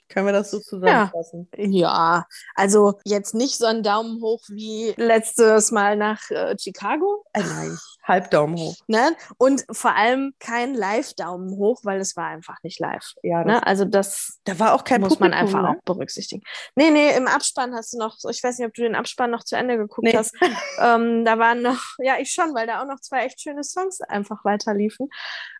Können 0.09 0.27
wir 0.27 0.33
das 0.33 0.53
so 0.53 0.61
zusammenfassen? 0.61 1.49
Ja, 1.57 2.27
also 2.55 2.95
jetzt 3.05 3.35
nicht 3.35 3.59
so 3.59 3.67
ein 3.67 3.83
Daumen 3.83 4.23
hoch 4.23 4.41
wie 4.49 4.95
letztes 4.97 5.73
Mal 5.73 5.97
nach 5.97 6.31
äh, 6.31 6.55
Chicago, 6.61 7.25
Äh, 7.33 7.41
nein, 7.43 7.77
halb 8.07 8.31
Daumen 8.31 8.57
hoch. 8.57 8.77
ne? 8.87 9.16
Und 9.37 9.64
vor 9.71 9.95
allem 9.97 10.33
kein 10.38 10.75
Live-Daumen 10.75 11.57
hoch, 11.57 11.81
weil 11.83 12.01
es 12.01 12.16
war 12.16 12.27
einfach 12.29 12.57
nicht 12.62 12.79
live. 12.81 13.12
Ja, 13.23 13.45
Ne? 13.45 13.66
Also 13.66 13.85
das 13.85 14.38
da 14.45 14.59
war 14.59 14.75
auch 14.75 14.85
kein 14.85 15.01
muss 15.01 15.19
man 15.21 15.33
Publikum, 15.33 15.57
einfach 15.57 15.62
ne? 15.73 15.77
auch 15.79 15.83
berücksichtigen. 15.85 16.42
Nee, 16.77 16.90
nee, 16.90 17.16
im 17.16 17.27
Abspann 17.27 17.75
hast 17.75 17.92
du 17.92 17.99
noch, 17.99 18.16
ich 18.31 18.42
weiß 18.42 18.59
nicht, 18.59 18.66
ob 18.66 18.75
du 18.75 18.83
den 18.83 18.95
Abspann 18.95 19.31
noch 19.31 19.45
zu 19.45 19.57
Ende 19.57 19.77
geguckt 19.77 20.05
Nee. 20.07 20.16
hast. 20.16 20.35
Ähm, 20.79 21.25
da 21.25 21.38
waren 21.38 21.62
noch, 21.62 21.81
ja, 21.99 22.16
ich 22.19 22.31
schon, 22.31 22.55
weil 22.55 22.66
da 22.66 22.83
auch 22.83 22.87
noch 22.87 23.01
zwei 23.01 23.25
echt 23.25 23.40
schöne 23.40 23.64
Songs 23.64 24.01
einfach 24.03 24.45
weiterliefen. 24.45 25.09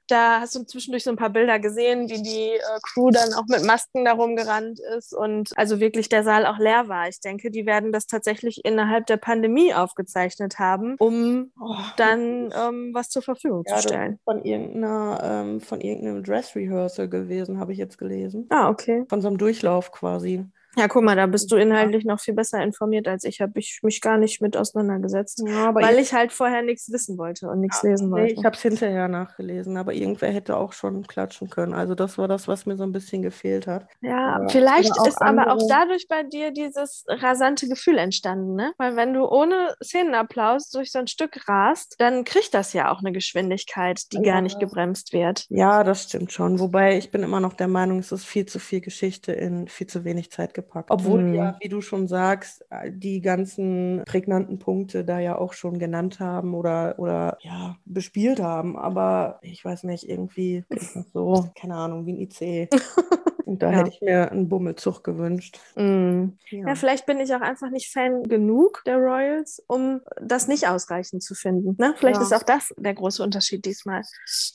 Da 0.09 0.41
hast 0.41 0.55
du 0.55 0.63
zwischendurch 0.65 1.03
so 1.05 1.11
ein 1.11 1.17
paar 1.17 1.31
Bilder 1.31 1.59
gesehen, 1.59 2.09
wie 2.09 2.23
die 2.23 2.51
äh, 2.55 2.79
Crew 2.83 3.11
dann 3.11 3.33
auch 3.35 3.47
mit 3.49 3.65
Masken 3.65 4.05
darum 4.05 4.37
gerannt 4.37 4.79
ist 4.97 5.13
und 5.13 5.51
also 5.57 5.81
wirklich 5.81 6.09
der 6.09 6.23
Saal 6.23 6.47
auch 6.47 6.59
leer 6.59 6.89
war. 6.89 7.09
Ich 7.09 7.21
denke, 7.21 7.51
die 7.51 7.67
werden 7.67 7.91
das 7.93 8.07
tatsächlich 8.07 8.65
innerhalb 8.65 9.07
der 9.07 9.17
Pandemie 9.17 9.75
aufgezeichnet 9.75 10.59
haben, 10.61 10.95
um 10.99 11.51
Oh, 11.61 11.75
dann 11.97 12.51
ähm, 12.57 12.91
was 12.95 13.09
zur 13.09 13.23
Verfügung 13.23 13.65
ja, 13.67 13.77
zu 13.77 13.83
stellen. 13.89 14.19
von 14.25 14.43
irgendeiner, 14.45 15.21
ähm, 15.23 15.61
von 15.61 15.81
irgendeinem 15.81 16.23
Dress 16.23 16.55
Rehearsal 16.55 17.09
gewesen, 17.09 17.59
habe 17.59 17.73
ich 17.73 17.79
jetzt 17.79 17.99
gelesen. 17.99 18.47
Ah, 18.51 18.69
okay. 18.69 19.05
Von 19.09 19.21
so 19.21 19.29
einem 19.29 19.39
Durchlauf 19.39 19.91
quasi. 19.91 20.45
Ja, 20.79 20.89
guck 20.89 21.03
mal, 21.03 21.17
da 21.17 21.27
bist 21.27 21.51
du 21.51 21.57
inhaltlich 21.57 22.05
noch 22.05 22.21
viel 22.21 22.35
besser 22.35 22.63
informiert 22.63 23.09
als 23.09 23.25
ich. 23.25 23.41
Habe 23.41 23.59
ich 23.59 23.81
mich 23.83 24.01
gar 24.01 24.19
nicht 24.19 24.43
mit 24.43 24.57
auseinandergesetzt, 24.57 25.43
Ja, 25.47 25.75
weil 25.75 25.99
ich 25.99 26.13
halt 26.13 26.33
vorher 26.33 26.63
nichts 26.63 26.91
wissen 26.93 27.17
wollte 27.19 27.49
und 27.49 27.61
nichts 27.61 27.83
lesen 27.83 28.11
Nee, 28.11 28.13
wollte. 28.21 28.35
ich 28.35 28.45
habe 28.45 28.55
es 28.57 28.63
hinterher 28.63 29.09
nachgelesen, 29.09 29.77
aber 29.77 29.95
irgendwer 29.95 30.31
hätte 30.31 30.57
auch 30.57 30.73
schon 30.75 31.07
klatschen 31.07 31.49
können. 31.51 31.73
Also 31.73 31.95
das 31.95 32.19
war 32.19 32.29
das, 32.29 32.47
was 32.47 32.67
mir 32.67 32.77
so 32.77 32.83
ein 32.83 32.93
bisschen 32.93 33.23
gefehlt 33.23 33.67
hat. 33.67 33.87
Ja, 34.03 34.37
Aber- 34.37 34.49
vielleicht 34.51 34.91
ist 35.07 35.21
aber 35.23 35.47
auch 35.47 35.53
andere- 35.53 35.69
dadurch 35.69 36.09
bei 36.09 36.23
dir 36.23 36.51
dieses 36.51 37.05
rasante 37.09 37.69
Gefühl 37.69 37.99
entstanden, 37.99 38.55
ne? 38.55 38.73
Weil 38.79 38.97
wenn 38.97 39.15
du 39.15 39.25
ohne 39.27 39.75
Szenenapplaus 39.83 40.71
durch 40.71 40.93
so 40.93 40.99
ein 40.99 41.07
Stück 41.07 41.49
rast, 41.49 41.95
dann 41.99 42.25
kriegt 42.25 42.53
das 42.55 42.73
ja 42.73 42.91
auch 42.91 43.01
eine 43.01 43.13
Geschwindigkeit, 43.13 44.03
die 44.13 44.19
Ja. 44.19 44.35
gar 44.35 44.41
nicht 44.43 44.61
gebremst 44.61 45.13
wird. 45.13 45.47
Ja, 45.49 45.85
das 45.85 46.05
stimmt 46.05 46.33
schon. 46.33 46.61
Wobei 46.61 46.97
ich 46.99 47.11
bin 47.11 47.23
immer 47.23 47.41
noch 47.41 47.55
der 47.55 47.69
Meinung, 47.69 47.99
es 47.99 48.13
ist 48.13 48.25
viel 48.27 48.47
zu 48.47 48.59
viel 48.59 48.81
Geschichte 48.81 49.33
in 49.33 49.69
viel 49.69 49.87
zu 49.87 50.05
wenig 50.05 50.31
Zeit 50.31 50.55
gepackt. 50.67 50.91
Obwohl 50.91 51.23
Mhm. 51.23 51.35
ja, 51.35 51.57
wie 51.61 51.69
du 51.69 51.81
schon 51.81 52.09
sagst, 52.09 52.65
äh, 52.71 52.91
die 52.93 53.21
ganzen 53.21 54.03
prägnanten 54.07 54.59
Punkte 54.59 55.05
da 55.05 55.19
ja 55.19 55.39
auch 55.39 55.53
schon 55.53 55.79
genannt 55.79 56.21
haben 56.21 56.55
oder, 56.55 56.99
oder 56.99 57.39
ja, 57.41 57.77
bespielt 57.85 58.41
haben. 58.41 58.77
Aber 58.77 59.39
ich 59.43 59.65
weiß 59.65 59.85
nicht, 59.85 60.09
irgendwie 60.09 60.65
ist 60.69 60.97
das 60.97 61.07
so, 61.13 61.49
keine 61.59 61.75
Ahnung, 61.77 62.07
wie 62.07 62.13
ein 62.13 62.21
IC. 62.21 62.69
Und 63.47 63.63
da 63.63 63.71
Ja. 63.71 63.79
hätte 63.79 63.91
ich 63.91 64.01
mir 64.01 64.33
einen 64.33 64.49
Bummelzug 64.49 65.05
gewünscht. 65.05 65.61
Mm. 65.77 66.31
Ja. 66.51 66.67
Ja, 66.69 66.75
vielleicht 66.75 67.07
bin 67.07 67.21
ich 67.21 67.33
auch 67.33 67.41
einfach 67.41 67.71
nicht 67.71 67.93
Fan 67.93 68.25
genug 68.25 68.83
der 68.87 68.97
Royals, 68.97 69.63
um 69.69 70.01
das 70.21 70.49
nicht 70.49 70.67
ausreichend 70.69 71.23
zu 71.23 71.35
finden. 71.37 71.77
Ne? 71.79 71.95
Vielleicht 71.97 72.19
Ja. 72.19 72.27
ist 72.27 72.33
auch 72.35 72.43
das 72.43 72.75
der 72.77 72.95
große 72.95 73.23
Unterschied 73.23 73.65
diesmal. 73.65 74.03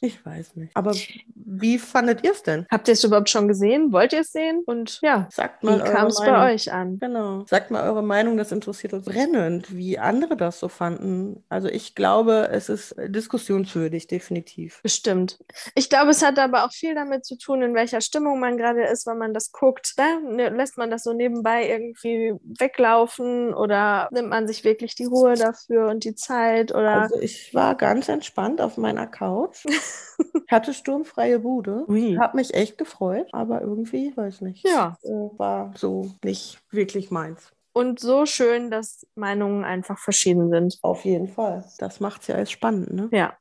Ich 0.02 0.26
weiß 0.26 0.58
nicht. 0.58 0.76
Aber 0.76 0.92
wie 1.60 1.78
fandet 1.78 2.24
ihr 2.24 2.32
es 2.32 2.44
denn? 2.44 2.66
Habt 2.72 2.88
ihr 2.88 2.94
es 2.94 3.04
überhaupt 3.04 3.30
schon 3.30 3.48
gesehen? 3.48 3.92
Wollt 3.92 4.14
ihr 4.14 4.22
es 4.22 4.32
sehen? 4.32 4.64
Und 4.66 5.00
ja, 5.02 5.28
Sagt 5.32 5.62
wie 5.62 5.68
mal 5.68 5.82
eure 5.82 5.92
kam 5.92 6.08
es 6.08 6.18
bei 6.20 6.54
euch 6.54 6.72
an? 6.72 6.98
Genau. 7.00 7.44
Sagt 7.48 7.72
mal 7.72 7.84
eure 7.84 8.04
Meinung, 8.04 8.38
das 8.38 8.52
interessiert 8.52 8.94
uns 8.94 9.06
brennend, 9.06 9.76
wie 9.76 10.00
andere 10.00 10.38
das 10.38 10.60
so 10.60 10.70
fanden. 10.70 11.44
Also 11.50 11.68
ich 11.68 11.96
glaube, 11.96 12.50
es 12.52 12.70
ist 12.70 12.96
diskussionswürdig, 12.98 14.08
definitiv. 14.08 14.82
Bestimmt. 14.82 15.40
Ich 15.76 15.90
glaube, 15.90 16.12
es 16.12 16.24
hat 16.24 16.40
aber 16.40 16.66
auch 16.66 16.72
viel 16.72 16.96
damit 16.96 17.26
zu 17.26 17.38
tun, 17.38 17.62
in 17.62 17.76
welcher 17.76 18.02
Stimmung 18.02 18.40
man 18.40 18.58
gerade 18.58 18.84
ist, 18.84 19.06
wenn 19.08 19.18
man 19.18 19.34
das 19.34 19.52
guckt. 19.52 19.94
Ne? 19.98 20.50
Lässt 20.50 20.78
man 20.78 20.90
das 20.90 21.04
so 21.04 21.14
nebenbei 21.14 21.68
irgendwie 21.68 22.34
weglaufen 22.44 23.54
oder 23.54 24.08
nimmt 24.12 24.30
man 24.30 24.48
sich 24.48 24.64
wirklich 24.64 24.96
die 24.96 25.06
Ruhe 25.06 25.36
dafür 25.36 25.90
und 25.90 26.06
die 26.06 26.16
Zeit? 26.16 26.74
Oder 26.74 27.02
Also 27.02 27.20
ich 27.20 27.54
war 27.54 27.76
ganz 27.76 28.08
entspannt 28.08 28.62
auf 28.62 28.78
meiner 28.78 29.08
Couch, 29.08 29.66
hatte 30.48 30.74
sturmfreie 30.74 31.41
Bude, 31.42 31.86
Ui. 31.88 32.18
habe 32.20 32.38
mich 32.38 32.54
echt 32.54 32.78
gefreut, 32.78 33.28
aber 33.34 33.62
irgendwie, 33.62 34.16
weiß 34.16 34.42
nicht, 34.42 34.66
Ja. 34.66 34.98
äh, 35.04 35.10
war 35.38 35.74
so 35.76 36.10
nicht 36.24 36.60
wirklich 36.72 37.12
meins. 37.12 37.52
und 37.74 38.00
so 38.00 38.26
schön, 38.26 38.70
dass 38.70 39.08
Meinungen 39.16 39.64
einfach 39.64 39.98
verschieden 39.98 40.50
sind. 40.50 40.78
Auf 40.82 41.06
jeden 41.06 41.28
Fall. 41.30 41.64
Das 41.80 42.00
macht 42.02 42.22
es 42.22 42.28
ja 42.28 42.36
erst 42.38 42.52
spannend, 42.52 42.92
ne? 42.94 43.10
Ja. 43.12 43.34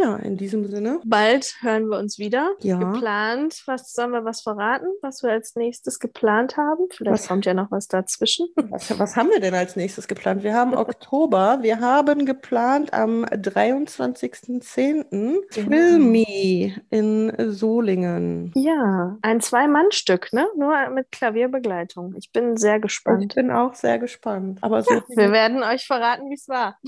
Ja, 0.00 0.14
in 0.16 0.36
diesem 0.36 0.64
Sinne. 0.66 1.00
Bald 1.04 1.56
hören 1.60 1.88
wir 1.88 1.98
uns 1.98 2.20
wieder. 2.20 2.52
Ja. 2.60 2.78
Geplant. 2.78 3.64
Was 3.66 3.92
sollen 3.94 4.12
wir 4.12 4.24
was 4.24 4.42
verraten, 4.42 4.86
was 5.02 5.24
wir 5.24 5.30
als 5.32 5.56
nächstes 5.56 5.98
geplant 5.98 6.56
haben? 6.56 6.86
Vielleicht 6.92 7.24
Was- 7.24 7.28
kommt 7.28 7.46
ja 7.46 7.54
noch 7.54 7.72
was 7.72 7.88
dazwischen. 7.88 8.46
Was, 8.70 8.96
was 8.96 9.16
haben 9.16 9.30
wir 9.30 9.40
denn 9.40 9.54
als 9.54 9.74
nächstes 9.74 10.06
geplant? 10.06 10.44
Wir 10.44 10.54
haben 10.54 10.72
Oktober. 10.76 11.58
Wir 11.62 11.80
haben 11.80 12.26
geplant 12.26 12.92
am 12.92 13.24
23.10. 13.24 15.40
Filmi 15.50 16.74
in 16.90 17.32
Solingen. 17.50 18.52
Ja, 18.54 19.16
ein 19.22 19.40
Zwei-Mann-Stück, 19.40 20.32
ne? 20.32 20.46
Nur 20.56 20.90
mit 20.90 21.10
Klavierbegleitung. 21.10 22.14
Ich 22.16 22.30
bin 22.32 22.56
sehr 22.56 22.76
Ich 22.76 22.82
gespannt. 22.82 23.34
bin 23.34 23.50
auch 23.50 23.74
sehr 23.74 23.98
gespannt. 23.98 24.58
Aber 24.62 24.82
so 24.82 24.90
Wir 25.08 25.32
werden 25.32 25.62
euch 25.62 25.86
verraten, 25.86 26.30
wie 26.30 26.34
es 26.34 26.48
war. 26.48 26.78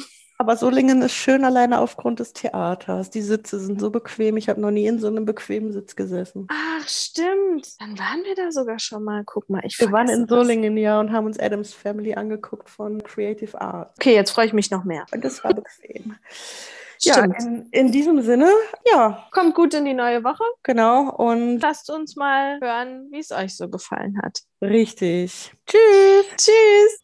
Aber 0.40 0.57
Solingen 0.57 1.03
ist 1.03 1.12
schön 1.12 1.44
alleine 1.44 1.81
aufgrund 1.81 2.18
des 2.18 2.33
Theaters. 2.33 3.11
Die 3.11 3.20
Sitze 3.20 3.61
sind 3.61 3.79
so 3.79 3.90
bequem. 3.90 4.38
Ich 4.38 4.48
habe 4.48 4.59
noch 4.59 4.70
nie 4.70 4.87
in 4.87 4.98
so 4.98 5.09
einem 5.09 5.26
bequemen 5.26 5.70
Sitz 5.70 5.96
gesessen. 5.96 6.48
Ach, 6.50 6.88
stimmt. 6.88 7.79
Dann 7.79 7.98
waren 7.98 8.24
wir 8.24 8.35
da 8.35 8.50
sogar 8.50 8.79
schon 8.79 9.05
mal. 9.05 9.22
Guck 9.26 9.50
mal, 9.50 9.61
ich 9.64 9.79
Wir 9.79 9.92
waren 9.92 10.09
in. 10.09 10.26
Solingen, 10.26 10.79
ja, 10.79 10.98
und 10.98 11.12
haben 11.12 11.26
uns 11.26 11.38
Adams 11.38 11.74
Family 11.74 12.14
angeguckt 12.14 12.70
von 12.70 13.03
Creative 13.03 13.61
Arts. 13.61 13.92
Okay, 13.98 14.14
jetzt 14.14 14.31
freue 14.31 14.46
ich 14.46 14.55
mich 14.55 14.70
noch 14.70 14.85
mehr. 14.85 15.05
Und 15.12 15.22
das 15.22 15.44
war 15.44 15.53
bequem. 15.53 16.14
ja, 17.03 17.22
in, 17.22 17.68
in 17.70 17.92
diesem 17.92 18.22
Sinne, 18.22 18.50
ja, 18.90 19.26
Kommt 19.33 19.55
gut 19.55 19.74
in 19.74 19.85
die 19.85 19.92
neue 19.92 20.24
Woche. 20.24 20.44
genau. 20.62 21.14
Und 21.16 21.61
Lasst 21.61 21.90
uns 21.90 22.16
mal 22.16 22.59
hören, 22.62 23.09
wie 23.11 23.18
es 23.18 23.31
euch 23.31 23.59
so 23.59 23.68
gefallen 23.68 24.18
hat. 24.22 24.38
richtig. 24.62 25.53
Tschüss. 25.66 26.26
Tschüss. 26.38 27.00